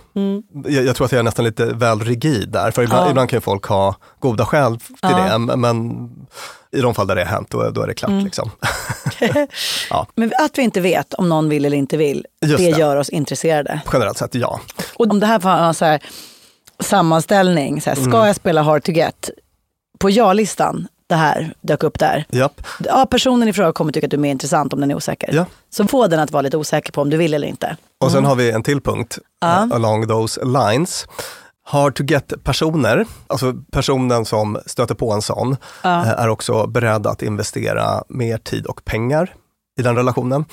[0.68, 2.72] jag, jag tror att jag är nästan lite väl rigid där.
[2.72, 3.10] För ibland, Ja.
[3.10, 5.38] ibland kan ju folk ha goda skäl till Ja.
[5.38, 6.10] det, men
[6.72, 8.10] i de fall där det har hänt, då, då är det klart.
[8.12, 8.26] Mm.
[8.26, 8.52] Liksom.
[10.16, 13.10] Men att vi inte vet om någon vill eller inte vill, Just det gör oss
[13.10, 13.82] intresserade.
[13.94, 14.60] Generellt sett, ja.
[14.96, 16.02] Och om det här var en så här
[16.80, 18.26] sammanställning, så här, ska Mm.
[18.28, 19.30] jag spela Hard to Get?
[20.00, 22.26] På ja-listan, det här dök upp där.
[22.30, 22.62] Japp.
[22.80, 25.30] Ja, personen i fråga kommer tycka att du är mer intressant om den är osäker.
[25.34, 25.46] Ja.
[25.70, 27.78] Så få den att vara lite osäker på om du vill eller inte.
[28.00, 29.48] Och sen har vi en till punkt, Ja.
[29.64, 31.06] eh, along those lines.
[31.70, 36.04] Hard to get-personer, alltså personen som stöter på en sån, Ja.
[36.06, 39.34] eh, är också beredd att investera mer tid och pengar
[39.80, 40.46] i den relationen.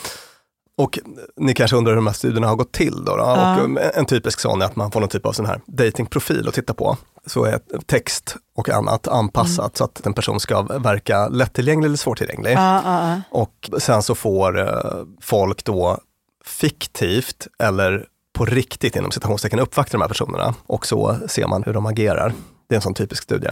[0.79, 0.99] Och
[1.37, 3.05] ni kanske undrar hur de här studierna har gått till.
[3.05, 3.23] Då, då?
[3.23, 3.61] Ja.
[3.63, 6.49] Och eh, en typisk sån är att man får någon typ av sån här datingprofil
[6.49, 6.97] att titta på.
[7.27, 12.53] Så är text och annat anpassat så att en person ska verka lättillgänglig eller svårtillgänglig.
[12.53, 13.21] Ja.
[13.31, 15.99] Och sen så får eh, folk då
[16.45, 21.73] fiktivt eller på riktigt inom citationstecken uppvakta de här personerna och så ser man hur
[21.73, 22.33] de agerar.
[22.69, 23.49] Det är en sån typisk studie.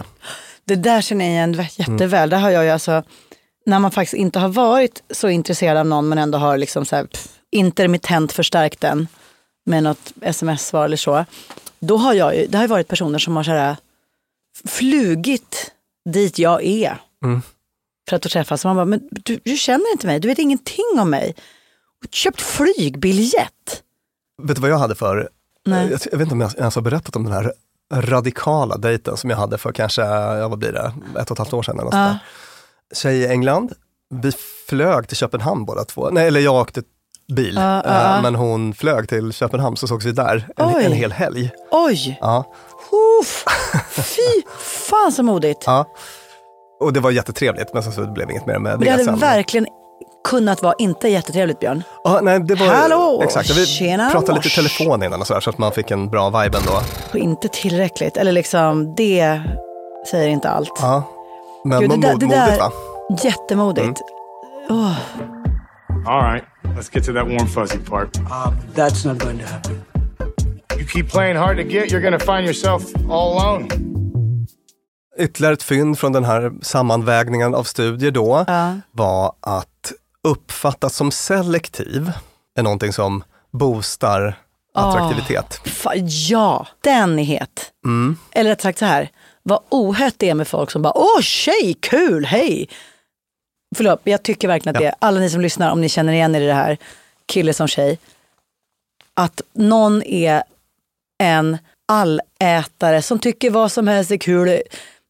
[0.65, 2.13] Det där känner jag igen jätteväl.
[2.19, 2.29] Mm.
[2.29, 3.03] Där har jag ju alltså,
[3.65, 6.95] när man faktiskt inte har varit så intresserad av någon men ändå har liksom så
[6.95, 9.07] här, pff, intermittent förstärkt den
[9.65, 11.25] med något sms-svar eller så.
[11.79, 13.75] Då har jag ju, det har varit personer som har så här,
[14.67, 15.71] flugit
[16.09, 17.41] dit jag är Mm.
[18.09, 18.65] för att träffas.
[18.65, 21.35] Man bara, men du, du känner inte mig, du vet ingenting om mig.
[22.11, 23.82] Köpt flygbiljett.
[24.41, 25.29] Vet du vad jag hade för,
[25.65, 25.91] Nej.
[25.91, 27.53] jag, jag vet inte om jag ens har berättat om den här
[27.93, 31.53] radikala dejten som jag hade för kanske, ja, vad blir det, ett och ett halvt
[31.53, 31.75] år sedan.
[31.75, 32.17] Eller något Ja.
[32.95, 33.73] Tjej i England,
[34.09, 34.31] vi
[34.69, 36.09] flög till Köpenhamn båda två.
[36.11, 36.83] Nej, eller jag åkte
[37.33, 38.19] bil, eh, ja.
[38.23, 41.51] men hon flög till Köpenhamn så sågs vi där en, en hel helg.
[41.71, 42.53] Oj, Ja.
[43.21, 43.45] Uff.
[43.91, 45.63] fy fan så modigt.
[45.65, 45.87] Ja.
[46.79, 49.03] Och det var jättetrevligt, men sen så blev det inget mer med Men det hade
[49.03, 49.19] sen.
[49.19, 49.67] verkligen
[50.23, 51.83] kunnat vara inte jättetrevligt Björn.
[52.03, 54.55] Ja, nej, det var, Hallå, Exakt, vi tjena, pratade lite mors.
[54.55, 56.71] telefon innan och så, här, så att man fick en bra vibe ändå.
[57.09, 58.17] Och inte tillräckligt.
[58.17, 59.41] Eller liksom, det
[60.11, 60.71] säger inte allt.
[60.81, 61.03] Ja.
[61.65, 62.71] Men Gud, det mod, där- det modigt där- va?
[63.23, 64.01] Jättemodigt.
[64.69, 64.81] Mm.
[64.81, 64.93] Åh.
[66.07, 68.17] All right, let's get to that warm fuzzy part.
[68.17, 69.81] Uh, that's not going to happen.
[70.79, 73.67] You keep playing hard to get, you're gonna find yourself all alone.
[75.17, 78.75] Ytterligare ett fynd från den här sammanvägningen av studier då Ja.
[78.91, 79.91] var att
[80.23, 82.11] uppfattas som selektiv
[82.59, 84.39] är någonting som boostar
[84.73, 85.61] attraktivitet.
[85.65, 87.71] Fa- ja, den är het.
[87.85, 88.17] Mm.
[88.31, 89.09] Eller rätt sagt så här,
[89.43, 92.69] vad ohett det är med folk som bara, åh tjej, kul, hej.
[93.75, 94.87] Förlåt, jag tycker verkligen att Ja.
[94.89, 96.77] det är, alla ni som lyssnar, om ni känner igen er i det här,
[97.25, 97.99] kille som tjej,
[99.13, 100.43] att någon är
[101.23, 104.61] en allätare som tycker vad som helst är kul.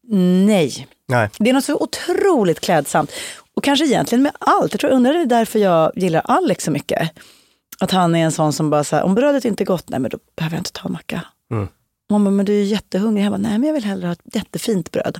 [0.08, 1.30] Nej, Nej.
[1.38, 3.10] det är något så otroligt klädsamt.
[3.56, 4.72] Och kanske egentligen med allt.
[4.72, 7.10] Jag tror undrar det är därför jag gillar Alex så mycket.
[7.80, 10.10] Att han är en sån som bara säger om brödet inte är gott, nej men
[10.10, 11.20] då behöver jag inte ta en macka.
[11.52, 11.68] Mm.
[12.08, 13.24] Bara, men du är jättehungrig.
[13.24, 15.18] Jag bara, nej men jag vill hellre ha ett jättefint bröd.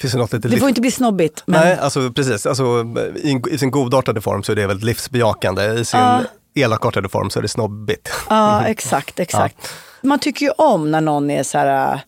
[0.00, 1.42] Finns det något lite Det får inte bli snobbigt.
[1.46, 2.46] Men Nej, alltså precis.
[2.46, 2.84] Alltså,
[3.16, 5.64] i, I sin godartade form så är det väldigt livsbejakande.
[5.64, 6.20] I sin Ja.
[6.54, 8.10] elakartade form så är det snobbigt.
[8.28, 9.68] Ja, exakt, exakt.
[10.02, 12.00] Man tycker ju om när någon är så här, äh,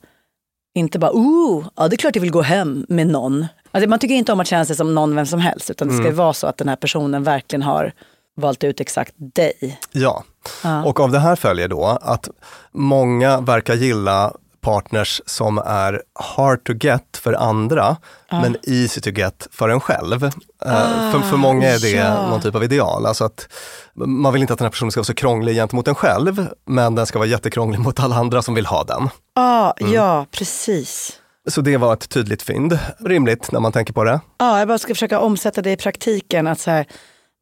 [0.77, 3.47] inte bara, oh, ja det är klart jag vill gå hem med någon.
[3.71, 5.95] Alltså, man tycker inte om att känna sig som någon vem som helst, utan det
[5.95, 6.17] ska ju Mm.
[6.19, 7.93] vara så att den här personen verkligen har
[8.37, 9.81] valt ut exakt dig.
[9.93, 10.25] Ja,
[10.65, 10.85] Ja.
[10.85, 12.29] och av det här följer då att
[12.73, 14.33] många verkar gilla
[14.67, 16.03] partners som är
[16.37, 17.97] hard to get för andra,
[18.31, 18.41] Ja.
[18.41, 20.31] men easy to get för en själv.
[20.59, 22.29] Ah, för, för många är det ja.
[22.31, 23.07] någon typ av ideal.
[23.07, 23.49] Alltså att
[23.95, 26.95] man vill inte att den här personen ska vara så krånglig gentemot en själv, men
[26.95, 29.09] den ska vara jättekrånglig mot alla andra som vill ha den.
[29.35, 29.93] Ah, Mm.
[29.93, 31.13] Ja, precis.
[31.49, 32.79] Så det var ett tydligt fynd.
[32.99, 34.21] Rimligt när man tänker på det.
[34.39, 36.47] Ja, jag bara ska försöka omsätta det i praktiken.
[36.47, 36.87] Att så här,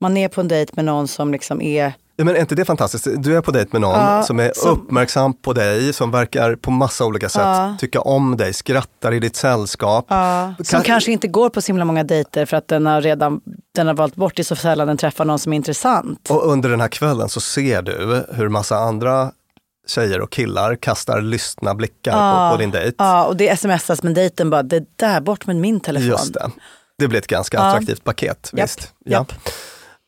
[0.01, 2.65] man är på en dejt med någon som liksom är Ja, men är inte det
[2.65, 3.07] fantastiskt?
[3.17, 6.57] Du är på dejt med någon Ja, som är som- uppmärksam på dig, som verkar
[6.57, 7.77] på massa olika sätt Ja.
[7.81, 10.07] tycka om dig, skrattar i ditt sällskap.
[10.09, 13.01] Ja, som Kan- kanske inte går på så himla många dejter för att den har
[13.01, 13.41] redan
[13.75, 16.31] den har valt bort det så sällan den träffar någon som är intressant.
[16.31, 19.31] Och under den här kvällen så ser du hur massa andra
[19.87, 22.95] tjejer och killar kastar lystna blickar Ja, på, på din dejt.
[22.99, 26.09] Ja, och det smsas med dejten bara, det där bort med min telefon.
[26.09, 26.51] Just det.
[26.99, 27.63] Det blir ett ganska Ja.
[27.65, 28.51] attraktivt paket.
[28.53, 28.93] Japp, Visst.
[29.05, 29.27] Ja.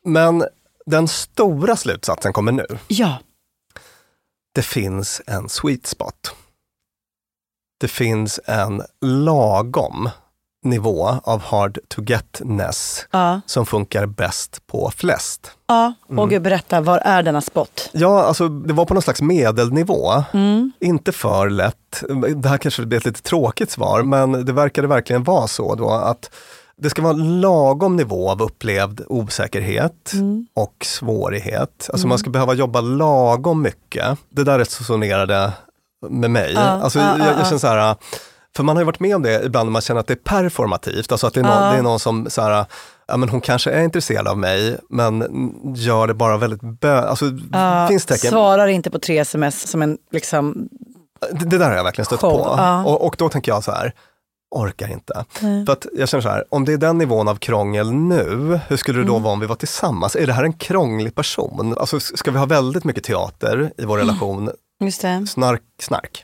[0.05, 0.43] Men
[0.87, 2.65] den stora slutsatsen kommer nu.
[2.87, 3.17] Ja,
[4.55, 6.31] Det finns en sweet spot.
[7.79, 10.09] Det finns en lagom
[10.63, 15.51] nivå av hard to get-ness ja, som funkar bäst på flest.
[15.67, 15.93] ja.
[16.09, 16.19] Mm.
[16.19, 17.89] Och gud, berätta, var är denna spot?
[17.93, 20.23] Ja, alltså det var på någon slags medelnivå.
[20.33, 20.71] Mm.
[20.79, 22.03] Inte för lätt.
[22.35, 25.89] Det här kanske blir ett lite tråkigt svar, men det verkade verkligen vara så då
[25.89, 26.29] att
[26.81, 30.47] det ska vara lagom nivå av upplevd osäkerhet Mm.
[30.53, 31.89] och svårighet.
[31.93, 34.17] Alltså man ska behöva jobba lagom mycket.
[34.29, 35.51] Det där resonerade
[36.09, 36.53] med mig.
[36.53, 37.45] Ja, alltså, ja, jag, ja, jag ja.
[37.45, 37.95] känner så här,
[38.55, 40.15] för man har ju varit med om det ibland när man känner att det är
[40.15, 41.11] performativt.
[41.11, 42.65] Alltså att det är någon, det är någon som så här,
[43.07, 45.25] ja, men hon kanske är intresserad av mig, men
[45.75, 47.01] gör det bara väldigt bö...
[47.01, 47.25] Alltså,
[47.89, 48.29] finns tecken.
[48.31, 50.69] Svarar inte på tre sms som en liksom...
[51.31, 52.89] Det, det där har jag verkligen stött Show, på.
[52.89, 53.93] Och, och då tänker jag så här,
[54.55, 55.25] orkar inte.
[55.41, 55.65] Nej.
[55.65, 58.77] För att jag känner så här, om det är den nivån av krångel nu, hur
[58.77, 59.13] skulle det Mm.
[59.13, 60.15] då vara om vi var tillsammans?
[60.15, 61.75] Är det här en krånglig person?
[61.77, 64.49] Alltså ska vi ha väldigt mycket teater i vår relation?
[64.79, 65.25] Just det.
[65.29, 66.23] Snark, snark.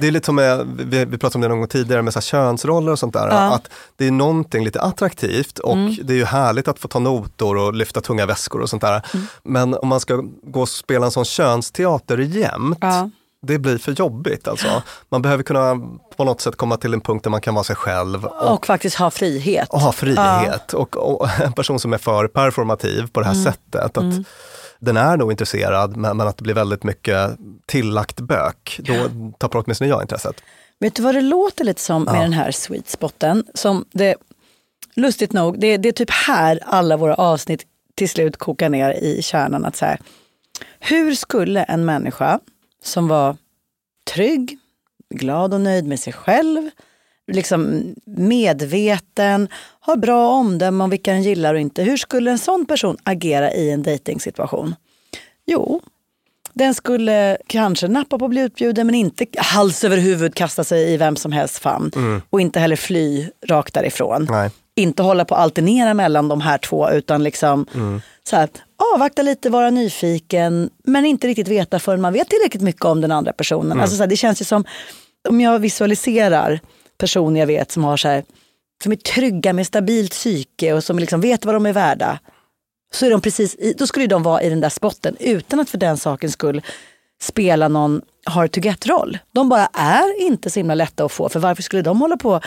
[0.00, 0.36] Det är lite som,
[0.78, 3.28] vi, vi pratade om det någon gång tidigare med så här könsroller och sånt där.
[3.28, 3.36] Ja.
[3.54, 5.96] Att det är någonting lite attraktivt och Mm.
[6.04, 9.02] det är ju härligt att få ta notor och lyfta tunga väskor och sånt där.
[9.14, 9.26] Mm.
[9.44, 13.10] Men om man ska gå och spela en sån könsteater jämt, Ja.
[13.42, 14.48] Det blir för jobbigt.
[14.48, 14.82] Alltså.
[15.08, 15.76] Man behöver kunna
[16.16, 18.66] på något sätt komma till en punkt där man kan vara sig själv och, Och
[18.66, 19.68] faktiskt ha frihet.
[19.70, 20.72] och ha frihet.
[20.74, 23.44] Och, och en person som är för performativ på det här Mm.
[23.44, 24.04] sättet, att
[24.78, 27.30] den är nog intresserad men, men att det blir väldigt mycket
[27.66, 28.94] tillagt bök, då
[29.38, 30.36] tappar åtminstone jag intresset.
[30.80, 32.20] Vet du vad det låter lite som med Ja.
[32.20, 33.44] den här sweet spoten?
[33.54, 34.14] Som det,
[34.96, 37.62] lustigt nog, det, det är typ här alla våra avsnitt
[37.94, 39.64] till slut kokar ner i kärnan.
[39.64, 39.98] Att så här,
[40.80, 42.40] hur skulle en människa
[42.86, 43.36] som var
[44.14, 44.58] trygg,
[45.14, 46.70] glad och nöjd med sig själv,
[47.32, 49.48] liksom medveten,
[49.80, 51.82] har bra omdöme om vilka den gillar och inte.
[51.82, 54.74] Hur skulle en sån person agera i en dejtingsituation?
[55.46, 55.80] Jo,
[56.52, 60.92] den skulle kanske nappa på att bli utbjuden men inte hals över huvud kasta sig
[60.92, 61.90] i vem som helst famn.
[61.96, 62.22] Mm.
[62.30, 64.26] Och inte heller fly rakt därifrån.
[64.30, 64.50] Nej.
[64.74, 68.00] Inte hålla på att alternera mellan de här två utan liksom Mm.
[68.24, 68.48] så här,
[68.94, 73.12] avvakta lite, vara nyfiken men inte riktigt veta förrän man vet tillräckligt mycket om den
[73.12, 73.72] andra personen.
[73.72, 73.80] Mm.
[73.80, 74.64] Alltså så här, det känns ju som,
[75.28, 76.60] om jag visualiserar
[76.98, 78.24] personer jag vet som har så här,
[78.82, 82.18] som är trygga med stabilt psyke och som liksom vet vad de är värda.
[82.94, 85.70] Så är de precis i, då skulle de vara i den där spotten utan att
[85.70, 86.62] för den sakens skull
[87.22, 89.18] spela någon hard to get-roll.
[89.32, 91.28] De bara är inte så himla lätta att få.
[91.28, 92.40] För varför skulle de hålla på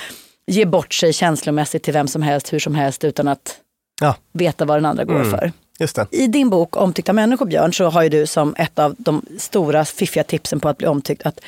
[0.48, 3.56] ge bort sig känslomässigt till vem som helst, hur som helst utan att
[4.02, 4.16] Ja.
[4.34, 5.32] veta vad den andra går Mm.
[5.32, 5.52] för.
[6.12, 9.86] I din bok Omtyckta människor Björn så har ju du som ett av de stora
[9.86, 11.40] fiffiga tipsen på att bli omtyckt att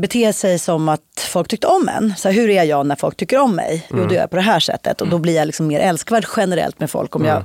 [0.00, 2.14] bete sig som att folk tyckte om en.
[2.16, 3.86] Så här, hur är jag när folk tycker om mig?
[3.90, 4.08] Jo, Mm.
[4.08, 6.80] då gör jag på det här sättet och då blir jag liksom mer älskvärd generellt
[6.80, 7.44] med folk om jag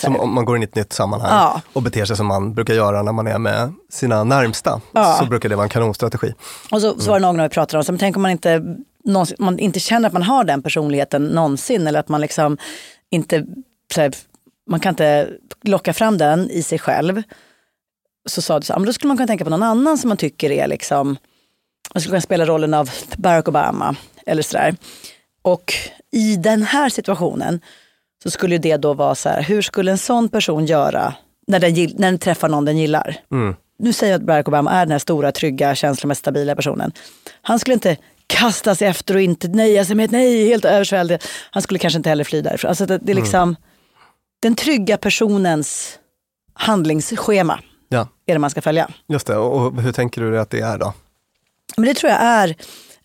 [0.00, 1.60] Som om man går in i ett nytt sammanhang Ja.
[1.72, 4.80] och beter sig som man brukar göra när man är med sina närmsta.
[4.92, 5.16] Ja.
[5.20, 6.34] Så brukar det vara en kanonstrategi.
[6.70, 8.62] Och så, så var det någon vi pratade om, så men tänk om man inte,
[9.04, 12.58] någonsin, man inte känner att man har den personligheten någonsin eller att man liksom
[13.10, 13.44] inte,
[13.94, 14.12] så här,
[14.66, 15.30] man kan inte
[15.62, 17.22] locka fram den i sig själv.
[18.28, 20.16] Så sa du så, men då skulle man kunna tänka på någon annan som man
[20.16, 21.08] tycker är liksom,
[21.94, 24.76] man skulle kunna spela rollen av Barack Obama eller sådär.
[25.42, 25.74] Och
[26.12, 27.60] i den här situationen
[28.22, 31.14] så skulle det då vara så här, hur skulle en sån person göra
[31.46, 33.16] när den, när den träffar någon den gillar?
[33.32, 33.54] Mm.
[33.78, 36.92] nu säger jag att Barack Obama är den här stora, trygga, känslomässigt stabila personen.
[37.42, 41.22] Han skulle inte kasta sig efter och inte nöja sig med ett nej, helt översvälld.
[41.50, 42.68] Han skulle kanske inte heller fly därifrån.
[42.68, 43.56] Alltså det, det är liksom
[44.46, 45.98] den trygga personens
[46.54, 48.88] handlingsschema Ja, är det man ska följa.
[49.08, 49.36] just det.
[49.36, 50.94] Och hur tänker du att det är då?
[51.76, 52.54] Men det tror jag är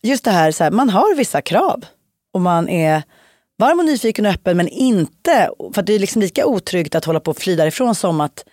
[0.02, 1.86] just det här, så här man har vissa krav
[2.34, 3.04] och man är
[3.60, 7.06] varm och nyfiken och öppen men inte, för att det är liksom lika otryggt att
[7.06, 8.44] hålla på och fly därifrån som att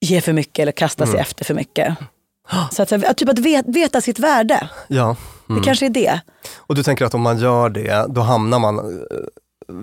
[0.00, 1.22] ge för mycket eller kasta sig Mm.
[1.22, 1.94] efter för mycket.
[2.72, 5.16] Så att, så här, att typ att vet, veta sitt värde, Ja.
[5.48, 5.60] Mm.
[5.60, 6.20] det kanske är det.
[6.56, 9.04] Och du tänker att om man gör det, då hamnar man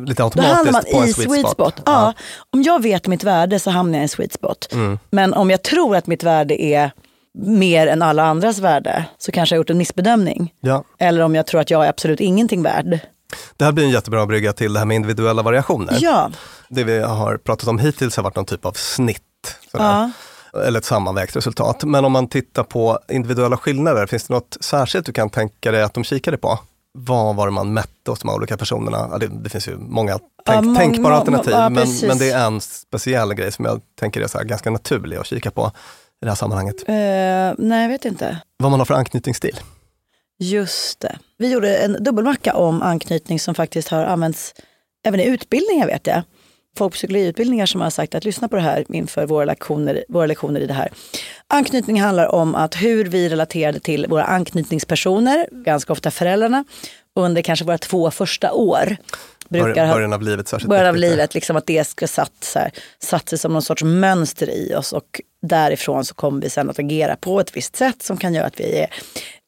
[0.06, 1.82] lite Då automatiskt hamnar man på en i sweet spot.
[1.86, 2.14] Ja.
[2.54, 4.70] Om jag vet mitt värde så hamnar jag i en sweet spot.
[4.72, 5.00] Mm.
[5.10, 6.92] Men om jag tror att mitt värde är
[7.46, 10.54] mer än alla andras värde så kanske jag har gjort en missbedömning.
[10.60, 10.84] Ja.
[11.00, 13.00] Eller om jag tror att jag är absolut ingenting värd.
[13.58, 15.98] Det här blir en jättebra brygga till det här med individuella variationer.
[16.00, 16.32] Ja.
[16.70, 19.22] Det vi har pratat om hittills har varit någon typ av snitt.
[19.72, 20.12] Sådär.
[20.66, 21.84] Eller ett sammanvägt resultat.
[21.84, 25.84] Men om man tittar på individuella skillnader, finns det något särskilt du kan tänka dig
[25.84, 26.60] att de kikade på?
[27.00, 29.08] Vad var det man mätte hos de här olika personerna?
[29.12, 32.30] Ja, det, det finns ju många tänk, många- tänkbara må- alternativ, ja, men, men det
[32.32, 35.72] är en speciell grej som jag tänker är så ganska naturlig att kika på
[36.22, 36.76] i det här sammanhanget.
[36.90, 36.96] Eh,
[37.58, 38.38] nej, jag vet inte.
[38.58, 39.60] Vad man har för anknytningsstil.
[40.40, 41.18] Just det.
[41.38, 44.54] Vi gjorde en dubbelmacka om anknytning som faktiskt har använts
[45.06, 46.22] även i utbildningar vet jag.
[46.78, 50.26] Folk på psykologiutbildningar som har sagt att lyssna på det här inför våra lektioner, våra
[50.26, 50.90] lektioner i det här.
[51.50, 56.66] Anknytning handlar om att hur vi relaterade till våra anknytningspersoner, ganska ofta föräldrarna,
[57.16, 58.98] under kanske våra två första år.
[59.50, 62.72] Brukar Början av livet särskilt början av livet, liksom att det ska satt, så här,
[63.00, 66.80] satt sig som någon sorts mönster i oss och därifrån så kommer vi sen att
[66.80, 68.88] agera på ett visst sätt som kan göra att vi är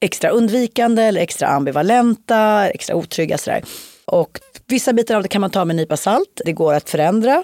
[0.02, 3.64] extra undvikande eller extra ambivalenta, extra otrygga sådär.
[4.06, 6.90] Och vissa bitar av det kan man ta med en nypa salt, det går att
[6.90, 7.44] förändra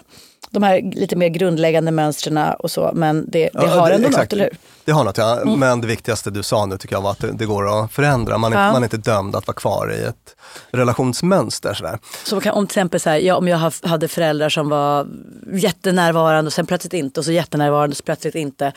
[0.59, 4.23] de här lite mer grundläggande mönstren och så, men det, det Ja, har ändå exakt.
[4.31, 4.57] något, eller hur?
[4.85, 5.41] Det har något, ja.
[5.41, 5.59] Mm.
[5.59, 8.37] Men det viktigaste du sa nu tycker jag var att det, det går att förändra.
[8.37, 8.71] Man är, Ja.
[8.71, 10.35] man är inte dömd att vara kvar i ett
[10.71, 11.73] relationsmönster.
[11.73, 11.99] Sådär.
[12.25, 15.07] Så kan, om till exempel så här, ja, om jag hade föräldrar som var
[15.53, 18.71] jättenärvarande och sen plötsligt inte och så jättenärvarande och så plötsligt inte.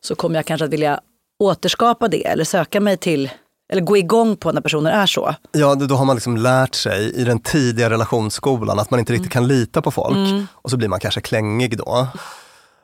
[0.00, 1.00] Så kommer jag kanske att vilja
[1.38, 3.30] återskapa det eller söka mig till,
[3.68, 5.34] eller gå igång på när personer är så.
[5.52, 9.32] Ja, då har man liksom lärt sig i den tidiga relationsskolan att man inte riktigt
[9.32, 10.16] kan lita på folk.
[10.16, 10.46] Mm.
[10.52, 12.06] Och så blir man kanske klängig då.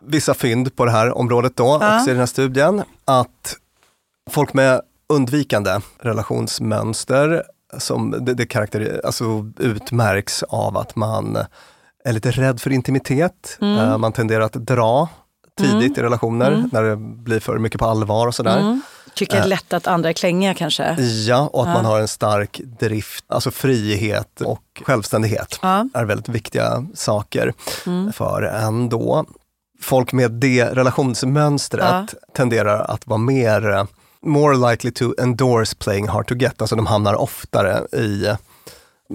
[0.07, 1.97] Vissa fynd på det här området då, Ja.
[1.97, 3.57] också i den här studien, att
[4.31, 7.43] folk med undvikande relationsmönster
[7.79, 9.25] som det, det karaktär, alltså
[9.59, 11.39] utmärks av att man
[12.05, 13.59] är lite rädd för intimitet.
[13.61, 13.79] Mm.
[13.79, 15.09] Eh, Man tenderar att dra
[15.59, 15.93] tidigt Mm.
[15.99, 16.69] i relationer Mm.
[16.73, 18.59] när det blir för mycket på allvar och sådär.
[18.61, 18.83] Mm.
[19.15, 20.95] Tycker det är Eh, lätt att andra är klängiga kanske.
[21.27, 21.75] Ja, och att Ja.
[21.75, 25.89] man har en stark drift, alltså frihet och självständighet Ja.
[25.95, 27.53] är väldigt viktiga saker
[27.87, 28.13] Mm.
[28.13, 29.25] för en då.
[29.83, 33.85] Folk med det relationsmönstret tenderar att vara mer, eh,
[34.27, 38.27] more likely to endorse playing hard to get, alltså de hamnar oftare i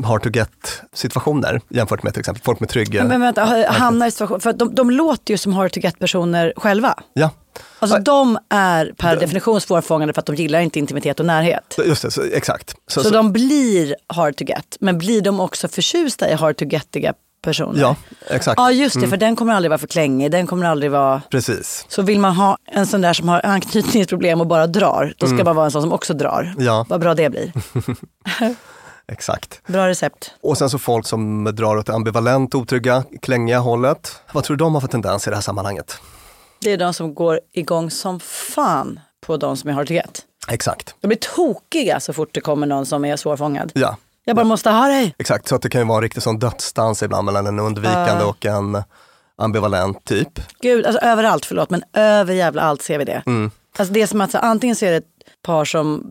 [0.03, 3.03] hard to get situationer jämfört med till exempel folk med trygga...
[3.03, 5.99] Men vänta, ha- hamna i situation, för de, de låter ju som hard to get
[5.99, 6.99] personer själva.
[7.13, 7.29] Ja,
[7.79, 11.75] Alltså de är per definition svårfångade för att de gillar inte intimitet och närhet.
[11.85, 12.75] just det, så, exakt.
[12.87, 17.13] Så, de blir hard to get, men blir de också förtjusta i hard to getiga
[17.41, 17.81] personer?
[17.81, 17.95] Ja,
[18.29, 18.59] exakt.
[18.59, 19.09] Ja just det, Mm.
[19.09, 21.21] för den kommer aldrig vara för klängig, den kommer aldrig vara...
[21.31, 21.85] Precis.
[21.89, 25.33] Så vill man ha en sån där som har anknytningsproblem och bara drar, då ska
[25.33, 25.45] Mm.
[25.45, 26.53] man vara en sån som också drar.
[26.57, 26.85] Ja.
[26.89, 27.51] Vad bra det blir.
[29.11, 29.61] Exakt.
[29.67, 30.31] Bra recept.
[30.41, 34.21] Och sen så folk som drar åt det ambivalent, otrygga, klängiga hållet.
[34.31, 35.97] Vad tror du de har för tendens i det här sammanhanget?
[36.61, 40.21] Det är de som går igång som fan på de som är hard to get.
[40.47, 40.95] Exakt.
[41.01, 43.71] De blir tokiga så fort det kommer någon som är svårfångad.
[43.75, 45.15] Ja, Jag bara måste ha dig.
[45.17, 45.47] exakt.
[45.47, 48.25] Så att det kan ju vara en riktig sån dödsdans ibland mellan en undvikande Ja.
[48.25, 48.83] och en
[49.37, 50.39] ambivalent typ.
[50.61, 53.23] Gud, alltså överallt, förlåt, men över jävla allt ser vi det.
[53.25, 53.51] Mm.
[53.77, 55.05] Alltså det är som att så, antingen så är det ett
[55.43, 56.03] par som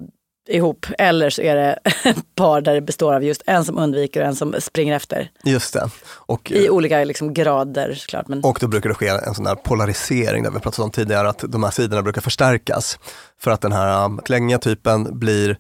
[0.48, 4.20] ihop eller så är det ett par där det består av just en som undviker
[4.20, 5.30] och en som springer efter.
[5.44, 5.88] Just det.
[6.10, 8.28] Och, I olika liksom, grader såklart.
[8.28, 8.44] Men...
[8.44, 11.44] och då brukar det ske en sån här polarisering, där vi pratat om tidigare, att
[11.48, 12.98] de här sidorna brukar förstärkas.
[13.40, 15.56] För att den här um, klängiga typen blir,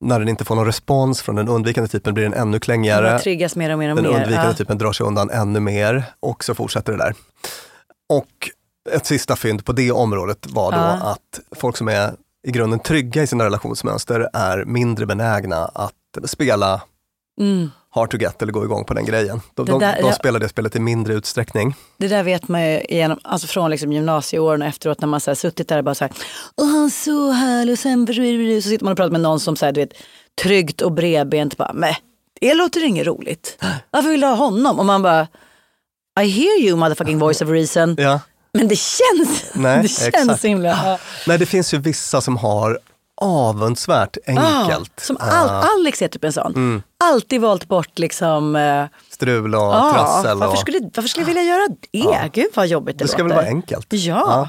[0.00, 3.10] när den inte får någon respons från den undvikande typen, blir den ännu klängigare.
[3.10, 4.10] Man triggas mer och mer och Den mer.
[4.12, 4.54] undvikande Ja.
[4.54, 7.14] typen drar sig undan ännu mer och så fortsätter det där.
[8.08, 8.50] Och
[8.90, 10.84] ett sista fynd på det området var då Ja.
[10.92, 12.12] att folk som är
[12.48, 15.94] i grunden trygga i sina relationsmönster är mindre benägna att
[16.24, 16.80] spela
[17.40, 17.70] Mm.
[17.90, 19.40] hard to get eller gå igång på den grejen.
[19.54, 20.12] De, de, där- de ja.
[20.12, 21.74] spelar det spelet i mindre utsträckning.
[21.98, 25.30] Det där vet man ju genom, alltså från liksom gymnasieåren och efteråt när man så
[25.30, 26.12] här suttit där och bara så här,
[26.56, 29.56] åh han är så härlig och sen så sitter man och pratar med någon som
[29.56, 29.92] så här, du vet,
[30.42, 31.94] tryggt och bredbent bara, men
[32.40, 33.58] det låter inget roligt.
[33.90, 34.78] Varför vill du ha honom?
[34.78, 35.26] Och man bara,
[36.20, 37.94] I hear you motherfucking voice of reason.
[37.98, 38.20] Ja.
[38.52, 40.40] Men det känns, Nej, det känns exakt.
[40.40, 40.68] så himla...
[40.68, 40.98] Ja.
[41.26, 42.78] Nej, det finns ju vissa som har
[43.20, 44.92] avundsvärt enkelt.
[44.96, 46.52] Ja, som all, eh, Alex är typ en sån.
[46.54, 46.82] Mm.
[47.04, 48.56] Alltid valt bort liksom...
[48.56, 50.38] eh, strul och ja, trassel.
[50.38, 51.98] varför, Och, skulle, varför skulle jag vilja göra det?
[51.98, 52.28] Ja.
[52.32, 53.34] Gud vad jobbigt det, det ska låter.
[53.34, 53.86] väl vara enkelt?
[53.90, 54.48] Ja.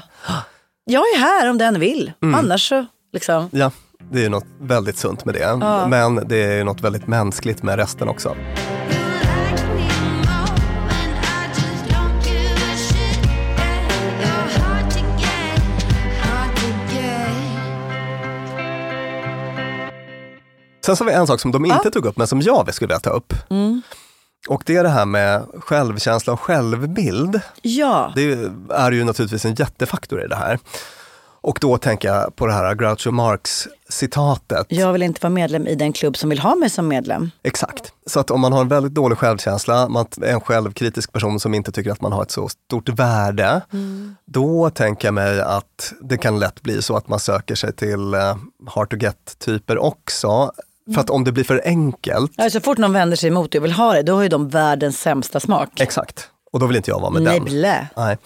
[0.84, 2.12] Jag är här om den vill.
[2.22, 2.34] Mm.
[2.34, 3.48] Annars så liksom...
[3.52, 3.70] Ja,
[4.10, 5.56] det är ju något väldigt sunt med det.
[5.88, 8.36] Men det är ju något väldigt mänskligt med resten också.
[20.80, 22.88] Sen så har vi en sak som de inte tog upp, men som jag skulle
[22.88, 23.34] vilja ta upp.
[23.50, 23.82] Mm.
[24.48, 27.40] Och det är det här med självkänsla och självbild.
[27.62, 28.12] Ja.
[28.14, 28.22] Det
[28.70, 30.58] är ju naturligtvis en jättefaktor i det här.
[31.42, 34.66] Och då tänker jag på det här Groucho Marx citatet.
[34.68, 37.30] Jag vill inte vara medlem i den klubb som vill ha mig som medlem.
[37.42, 37.92] Exakt.
[38.06, 41.54] Så att om man har en väldigt dålig självkänsla, man är en självkritisk person som
[41.54, 43.60] inte tycker att man har ett så stort värde,
[44.26, 48.14] då tänker jag mig att det kan lätt bli så att man söker sig till
[48.14, 50.52] uh, hard to get-typer också.
[50.94, 53.64] För att om det blir för enkelt, Ja, så fort någon vänder sig emot och
[53.64, 55.80] vill ha det, då har ju de världens sämsta smak.
[55.80, 57.44] exakt, och då vill inte jag vara med Nej, den.
[57.44, 57.86] blä.
[57.96, 58.18] Nej.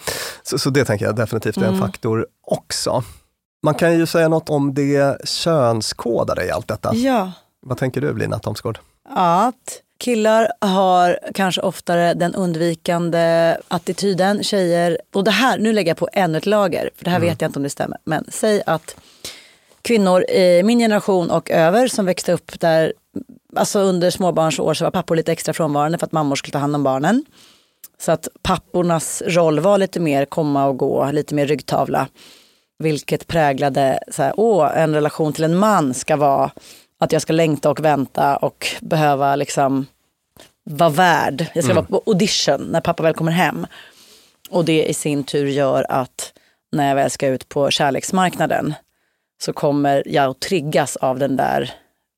[0.43, 1.79] Så, så det tänker jag definitivt är en Mm.
[1.81, 3.03] faktor också.
[3.63, 6.95] Man kan ju säga något om det könskodade i allt detta.
[6.95, 7.31] Ja.
[7.61, 8.79] Vad tänker du Lina Thomsgård?
[9.09, 14.43] Att killar har kanske oftare den undvikande attityden.
[14.43, 17.41] Tjejer, och det här, nu lägger jag på ännu ett lager, för det här vet
[17.41, 17.97] jag inte om det stämmer.
[18.03, 18.95] Men säg att
[19.85, 22.93] kvinnor i min generation och över som växte upp där,
[23.55, 26.75] alltså under småbarnsår så var pappor lite extra frånvarande för att mammor skulle ta hand
[26.75, 27.25] om barnen.
[27.97, 32.07] Så att pappornas roll var lite mer komma och gå, lite mer ryggtavla.
[32.79, 36.51] Vilket präglade, så här, åh, en relation till en man ska vara
[36.99, 39.85] att jag ska längta och vänta och behöva liksom
[40.63, 41.45] vara värd.
[41.53, 41.85] Jag ska Mm.
[41.89, 43.67] vara på audition när pappa väl kommer hem.
[44.49, 46.33] Och det i sin tur gör att
[46.71, 48.73] när jag väl ska ut på kärleksmarknaden
[49.45, 51.73] så kommer jag att triggas av den där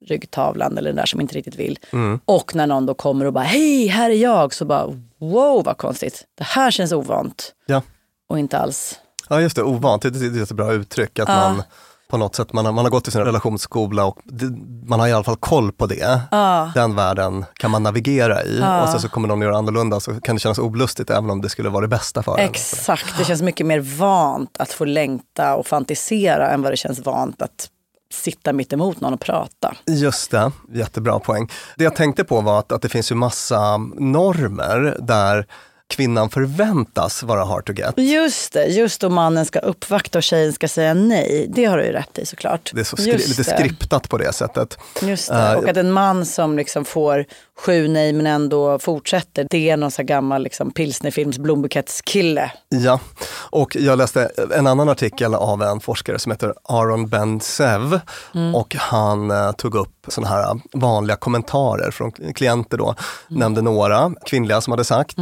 [0.05, 1.79] ryggtavlan eller den där som inte riktigt vill.
[1.93, 2.19] Mm.
[2.25, 4.85] Och när någon då kommer och bara hej, här är jag, så bara
[5.17, 6.23] wow vad konstigt.
[6.37, 7.81] Det här känns ovant Ja.
[8.29, 8.99] och inte alls.
[9.29, 10.07] Ja just det, ovant, det
[10.39, 11.19] är ett bra uttryck.
[11.19, 11.35] Att Ja.
[11.35, 11.63] man
[12.09, 14.45] på något sätt, man har, man har gått i sin relationsskola och det,
[14.87, 16.21] man har i alla fall koll på det.
[16.31, 16.71] Ja.
[16.75, 18.81] Den världen kan man navigera i Ja.
[18.83, 21.49] och sen så kommer någon göra annorlunda så kan det kännas olustigt även om det
[21.49, 22.45] skulle vara det bästa för en.
[22.49, 26.99] Exakt, det känns mycket mer vant att få längta och fantisera än vad det känns
[26.99, 27.69] vant att
[28.13, 29.75] sitta mitt emot någon och prata.
[29.85, 31.49] Just det, jättebra poäng.
[31.75, 35.45] Det jag tänkte på var att, att det finns ju massa normer där
[35.89, 37.93] kvinnan förväntas vara hard to get.
[37.97, 41.47] Just det, just då mannen ska uppvakta och tjejen ska säga nej.
[41.55, 42.71] Det har du ju rätt i såklart.
[42.73, 43.57] Det är så skri- Just lite det.
[43.57, 44.77] skriptat på det sättet.
[45.01, 45.35] Just det.
[45.51, 47.25] Eh, Och att en man som liksom får
[47.65, 52.51] sju nej men ändå fortsätter, det är någon här gammal liksom pilsnerfilms blombukettskille.
[52.69, 52.99] Ja,
[53.33, 57.99] och jag läste en annan artikel av en forskare som heter Aron Ben-Sev
[58.35, 58.55] Mm.
[58.55, 62.95] och han eh, tog upp sådana här vanliga kommentarer från klienter då,
[63.27, 65.17] nämnde några kvinnliga som hade sagt,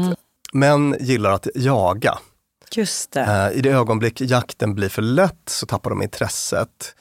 [0.56, 2.18] män gillar att jaga.
[2.76, 3.22] Just det.
[3.22, 6.96] Eh, I det ögonblick jakten blir för lätt så tappar de intresset.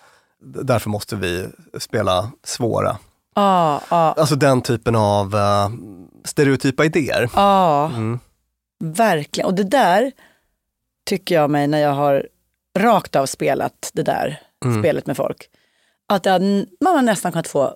[0.62, 1.46] Därför måste vi
[1.78, 2.98] spela svåra.
[3.34, 5.68] Ja, ja, Alltså den typen av eh,
[6.24, 7.30] stereotypa idéer.
[7.34, 7.86] ja.
[7.86, 8.18] Mm.
[8.84, 9.46] Verkligen.
[9.46, 10.12] Och det där
[11.09, 12.26] tycker jag mig när jag har
[12.78, 14.82] rakt av spelat det där Mm.
[14.82, 15.48] spelet med folk.
[16.09, 17.74] Att man har nästan kunnat få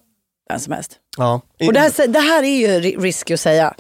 [0.51, 0.97] vem som helst.
[1.16, 1.41] Ja.
[1.66, 3.74] Och det här, det här är ju ri- risky att säga.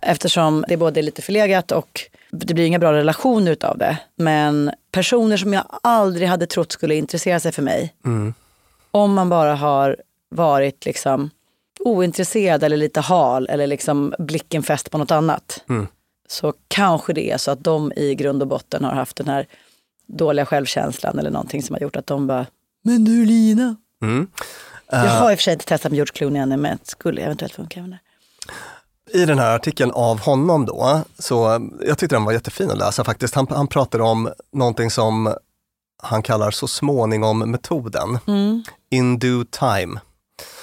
[0.00, 3.98] Eftersom det både är lite förlegat och det blir inga bra relationer utav det.
[4.16, 7.94] Men personer som jag aldrig hade trott skulle intressera sig för mig.
[8.04, 8.34] Mm.
[8.90, 9.96] Om man bara har
[10.28, 11.30] varit liksom
[11.80, 15.64] ointresserad eller lite hal eller liksom blicken fäst på något annat.
[15.68, 15.86] Mm.
[16.28, 19.46] Så kanske det är så att de i grund och botten har haft den här
[20.06, 22.46] dåliga självkänslan eller någonting som har gjort att de bara,
[22.82, 23.76] men du Lina.
[24.02, 24.26] Mm.
[24.90, 26.90] Jag Eh, har i och för sig inte testat med George Clooney ännu men det
[26.90, 27.98] skulle eventuellt funka även där.
[29.12, 33.04] I den här artikeln av honom då, så jag tyckte den var jättefin att läsa
[33.04, 33.34] faktiskt.
[33.34, 35.34] Han, han pratade om någonting som
[36.02, 38.62] han kallar så småningom-metoden, Mm.
[38.90, 40.00] in due time,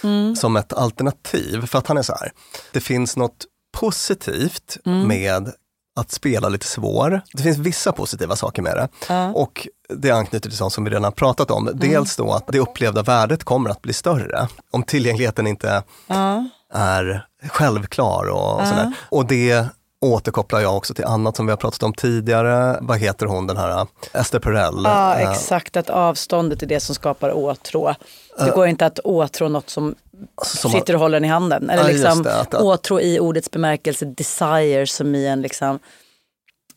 [0.03, 0.35] Mm.
[0.35, 1.65] som ett alternativ.
[1.65, 2.31] För att han är så här,
[2.71, 3.45] det finns något
[3.77, 5.07] positivt Mm.
[5.07, 5.51] med
[5.95, 7.21] att spela lite svår.
[7.33, 8.87] Det finns vissa positiva saker med det.
[9.09, 9.31] Ja.
[9.33, 11.69] Och det anknyter till sånt som vi redan har pratat om.
[11.73, 14.47] Dels då att det upplevda värdet kommer att bli större.
[14.71, 16.45] Om tillgängligheten inte Ja.
[16.73, 18.91] är självklar och, och sådär.
[19.09, 19.65] Och det
[20.01, 22.77] återkopplar jag också till annat som vi har pratat om tidigare.
[22.81, 24.73] Vad heter hon den här Esther Perel?
[24.83, 25.77] Ja, Eh, exakt.
[25.77, 27.95] Att avståndet är det som skapar åtrå.
[28.37, 29.95] Det Eh, går inte att åtrå något som,
[30.45, 31.69] som sitter och håller den i handen.
[31.69, 35.79] Eller Ja, liksom det, att- att- åtrå i ordets bemärkelse, desire, som i en liksom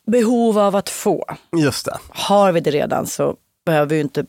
[0.06, 1.24] behov av att få.
[1.56, 1.96] Just det.
[2.08, 3.34] Har vi det redan så
[3.66, 4.24] behöver vi ju inte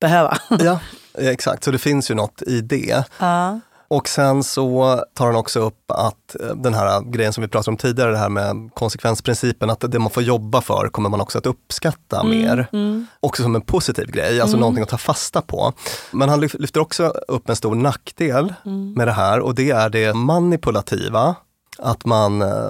[0.00, 0.38] behöva.
[0.60, 0.78] Ja,
[1.18, 1.64] exakt.
[1.64, 3.04] Så det finns ju något i det.
[3.18, 3.60] Ja.
[3.92, 7.70] Och sen så tar han också upp att eh, den här grejen som vi pratade
[7.70, 11.38] om tidigare, det här med konsekvensprincipen, att det man får jobba för kommer man också
[11.38, 12.66] att uppskatta Mm, mer.
[12.72, 13.06] mm.
[13.20, 14.60] Också som en positiv grej, alltså Mm.
[14.60, 15.72] någonting att ta fasta på.
[16.10, 18.92] Men han lyf- lyfter också upp en stor nackdel Mm.
[18.92, 21.34] med det här och det är det manipulativa.
[21.78, 22.66] Att man, eh,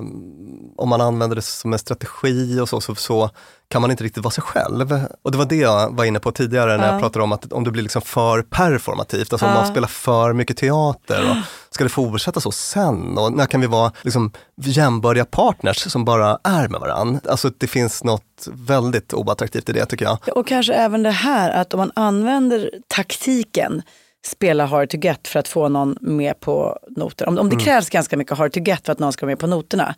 [0.76, 3.30] om man använder det som en strategi och så, så, så
[3.68, 5.00] kan man inte riktigt vara sig själv.
[5.22, 6.92] Och det var det jag var inne på tidigare när Ja.
[6.92, 9.58] jag pratade om att om det blir liksom för performativt, alltså om Ja.
[9.58, 11.36] man spelar för mycket teater och
[11.74, 13.18] ska det fortsätta så sen?
[13.18, 17.20] Och när kan vi vara liksom jämbördiga partners som bara är med varandra?
[17.30, 20.18] Alltså det finns något väldigt oattraktivt i det tycker jag.
[20.36, 23.82] Och kanske även det här att om man använder taktiken
[24.26, 27.28] spela hard to get för att få någon med på noter.
[27.28, 27.64] Om, om det Mm.
[27.64, 29.94] krävs ganska mycket hard to get för att någon ska vara med på noterna,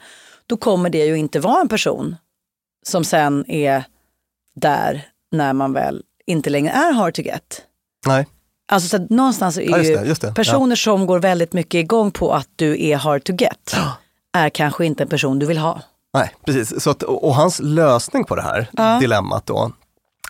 [0.46, 2.16] då kommer det ju inte vara en person
[2.86, 3.84] som sen är
[4.54, 7.62] där när man väl inte längre är hard to get.
[8.06, 8.26] Nej.
[8.72, 10.34] Alltså så någonstans är Ja, ju det, det.
[10.34, 13.76] personer som går väldigt mycket igång på att du är hard to get
[14.36, 15.80] är kanske inte en person du vill ha.
[16.14, 16.82] Nej, precis.
[16.82, 18.98] Så att, och och hans lösning på det här Ja.
[19.00, 19.72] dilemmat då,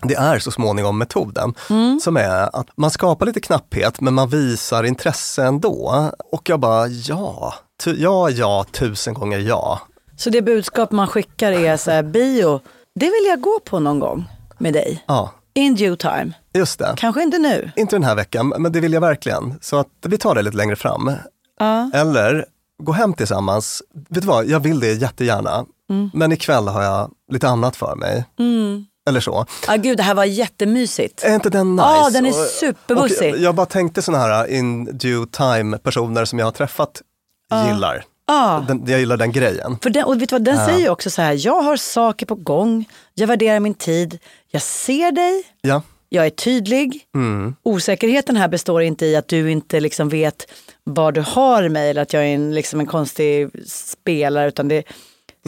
[0.03, 2.01] det är så småningom metoden Mm.
[2.01, 6.11] som är att man skapar lite knapphet men man visar intresse ändå.
[6.32, 9.80] Och jag bara, ja, tu, ja, ja, tusen gånger ja.
[10.16, 12.61] Så det budskap man skickar är så här, bio,
[12.95, 14.24] det vill jag gå på någon gång
[14.59, 15.05] med dig.
[15.09, 16.32] Ja, In due time.
[16.55, 16.95] just det.
[16.97, 17.70] Kanske inte nu.
[17.76, 19.55] Inte den här veckan, men det vill jag verkligen.
[19.61, 21.12] Så att vi tar det lite längre fram.
[21.61, 21.90] Ja.
[21.95, 22.47] Eller
[22.82, 23.82] gå hem tillsammans.
[24.09, 25.64] Vet du vad, jag vill det jättegärna.
[25.90, 26.11] Mm.
[26.14, 28.24] Men ikväll har jag lite annat för mig.
[28.38, 28.84] Mm.
[29.09, 29.46] Eller så.
[29.66, 31.22] Ah, gud, det här var jättemysigt.
[31.24, 31.86] Är inte den nice?
[31.88, 33.34] Ja, den är superbussig.
[33.38, 37.02] Jag bara tänkte sådana här in due time personer som jag har träffat
[37.50, 37.68] Ja.
[37.72, 38.05] gillar.
[38.26, 38.64] Ja.
[38.68, 39.78] Den, jag gillar den grejen.
[39.82, 40.66] För den, och vet du vad, den Ja.
[40.66, 42.84] säger också så här, jag har saker på gång,
[43.14, 44.18] jag värderar min tid,
[44.50, 45.82] jag ser dig, Ja.
[46.09, 47.00] jag är tydlig.
[47.14, 47.55] Mm.
[47.62, 50.46] Osäkerheten här består inte i att du inte liksom vet
[50.84, 54.76] var du har mig eller att jag är en, liksom en konstig spelare, utan det
[54.76, 54.84] är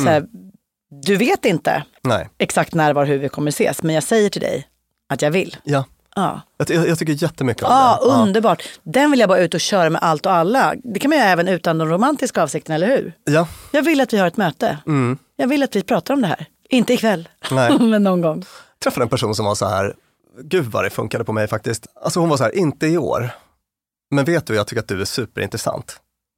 [0.02, 0.30] så här, Mm.
[1.02, 2.28] Du vet inte Nej.
[2.38, 4.68] exakt när, var, hur vi kommer ses, men jag säger till dig
[5.12, 5.56] att jag vill.
[5.64, 5.84] Ja.
[6.16, 6.40] Ja.
[6.56, 8.22] Jag, jag, jag tycker jättemycket om Ja, det.
[8.22, 8.62] underbart.
[8.82, 10.74] Den vill jag bara ut och köra med allt och alla.
[10.84, 13.12] Det kan man göra även utan de romantiska avsikterna, eller hur?
[13.24, 13.48] Ja.
[13.70, 14.78] Jag vill att vi har ett möte.
[14.86, 15.18] Mm.
[15.36, 16.46] Jag vill att vi pratar om det här.
[16.70, 17.78] Inte ikväll, Nej.
[17.80, 18.44] men någon gång.
[18.82, 19.94] träffade en person som var så här,
[20.42, 21.86] gud vad det funkade på mig faktiskt.
[22.04, 23.30] Alltså hon var så här, inte i år.
[24.10, 25.96] Men vet du, jag tycker att du är superintressant.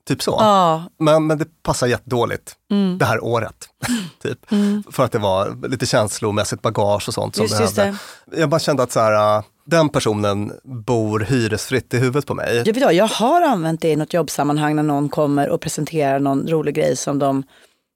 [0.09, 0.37] Typ så.
[0.41, 0.83] Ja.
[0.99, 2.99] Men, men det passar jättedåligt Mm.
[2.99, 3.55] det här året.
[4.23, 4.53] typ.
[4.53, 4.83] Mm.
[4.91, 7.99] För att det var lite känslomässigt bagage och sånt som Just- just behövde.
[8.37, 10.53] Jag bara kände att så här, äh, den personen
[10.87, 12.57] bor hyresfritt i huvudet på mig.
[12.67, 16.47] Jag, vet jag har använt det i något jobbsammanhang när någon kommer och presenterar någon
[16.49, 17.43] rolig grej som de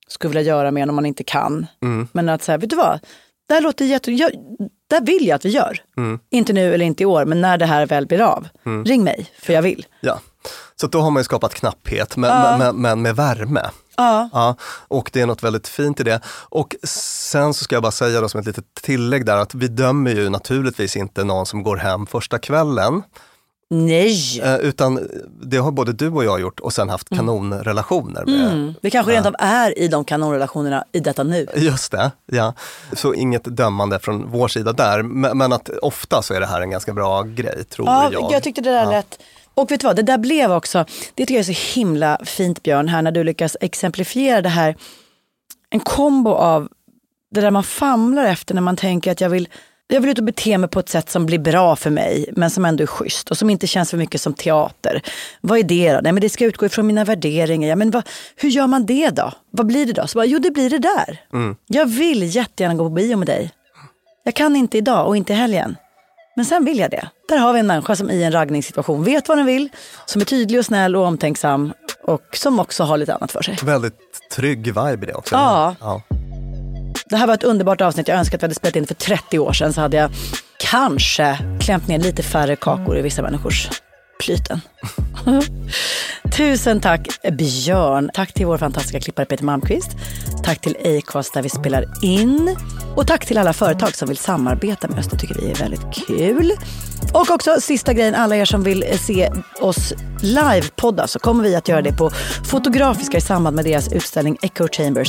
[0.09, 1.67] skulle vilja göra med om man inte kan.
[1.83, 2.09] Mm.
[2.13, 3.01] Men att säga, vet du vad?
[3.49, 4.13] Det här låter jätte...
[4.13, 4.31] Jag,
[4.91, 5.79] där vill jag att vi gör.
[5.97, 6.19] Mm.
[6.31, 8.49] Inte nu eller inte i år, men när det här väl blir av.
[8.67, 8.85] Mm.
[8.85, 9.87] Ring mig, för jag vill.
[10.01, 10.21] Ja.
[10.83, 12.57] Så då har man ju skapat knapphet, men, Ja.
[12.59, 13.63] men, men med värme.
[13.97, 14.29] Ja.
[14.33, 14.57] Ja,
[14.89, 16.21] och det är något väldigt fint i det.
[16.49, 19.69] Och sen så ska jag bara säga då som ett litet tillägg där att vi
[19.69, 23.03] dömer ju naturligtvis inte någon som går hem första kvällen.
[23.71, 24.41] Nej!
[24.43, 25.09] Eh, utan
[25.43, 28.53] det har både du och jag gjort och sen haft kanonrelationer med.
[28.53, 28.75] Mm.
[28.83, 31.47] Vi kanske rent av är i de kanonrelationerna i detta nu.
[31.57, 32.55] Just det, ja.
[32.93, 35.03] Så inget dömande från vår sida där.
[35.03, 38.33] Men, men att ofta så är det här en ganska bra grej, tror Ja, jag.
[38.33, 38.91] jag tyckte det där Ja.
[38.91, 39.19] lät...
[39.55, 40.85] Och vet du vad, det där blev också,
[41.15, 44.77] det tycker jag är så himla fint Björn, här när du lyckas exemplifiera det här.
[45.71, 46.69] En kombo av
[47.31, 49.49] det där man famlar efter när man tänker att jag vill,
[49.89, 52.51] jag vill ut och bete mig på ett sätt som blir bra för mig, men
[52.51, 55.03] som ändå är schysst och som inte känns för mycket som teater.
[55.41, 56.01] Vad är det då?
[56.03, 57.69] Nej men det ska utgå ifrån mina värderingar.
[57.69, 59.33] Ja, men vad, hur gör man det då?
[59.51, 60.07] Vad blir det då?
[60.07, 61.21] Så bara, jo det blir det där.
[61.33, 61.57] Mm.
[61.67, 63.51] Jag vill jättegärna gå på bio med dig.
[64.25, 65.77] Jag kan inte idag och inte i helgen.
[66.37, 67.09] Men sen vill jag det.
[67.29, 69.69] Där har vi en människa som i en raggningssituation vet vad den vill,
[70.07, 71.73] som är tydlig och snäll och omtänksam
[72.05, 73.59] och som också har lite annat för sig.
[73.63, 73.95] Väldigt
[74.37, 75.35] trygg vibe i det också.
[75.35, 75.75] Ja.
[75.81, 76.03] ja.
[77.07, 78.09] Det här var ett underbart avsnitt.
[78.09, 80.11] Jag önskar att vi hade spelat in för 30 år sedan så hade jag
[80.59, 83.69] kanske klämt ner lite färre kakor i vissa människors
[84.21, 84.61] plyten.
[86.37, 88.11] Tusen tack Björn.
[88.15, 89.91] Tack till vår fantastiska klippare Peter Malmqvist.
[90.45, 92.57] Tack till Acast där vi spelar in.
[92.97, 95.07] Och tack till alla företag som vill samarbeta med oss.
[95.07, 96.53] Det tycker vi är väldigt kul.
[97.13, 99.31] Och också sista grejen, alla er som vill se
[99.61, 99.93] oss
[100.23, 102.11] livepodda så kommer vi att göra det på
[102.45, 105.09] Fotografiska i samband med deras utställning Echo Chambers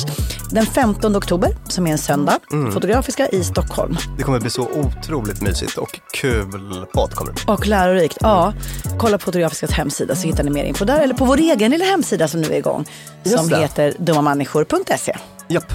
[0.50, 2.38] den 15 oktober som är en söndag.
[2.52, 2.72] Mm.
[2.72, 3.96] Fotografiska i Stockholm.
[4.16, 7.54] Det kommer bli så otroligt mysigt och kul podd kommer det bli.
[7.54, 8.18] Och lärorikt.
[8.20, 8.52] Ja,
[8.98, 11.00] kolla på Fotografiskas hemsida så hittar ni mer info där.
[11.00, 12.84] Eller på vår egen lilla hemsida som nu är igång.
[13.22, 13.56] Just som det.
[13.56, 15.16] heter dummamänniskor.se.
[15.48, 15.72] Japp.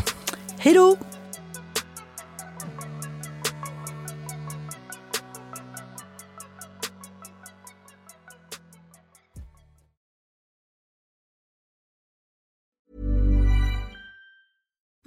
[0.57, 0.95] Hej då!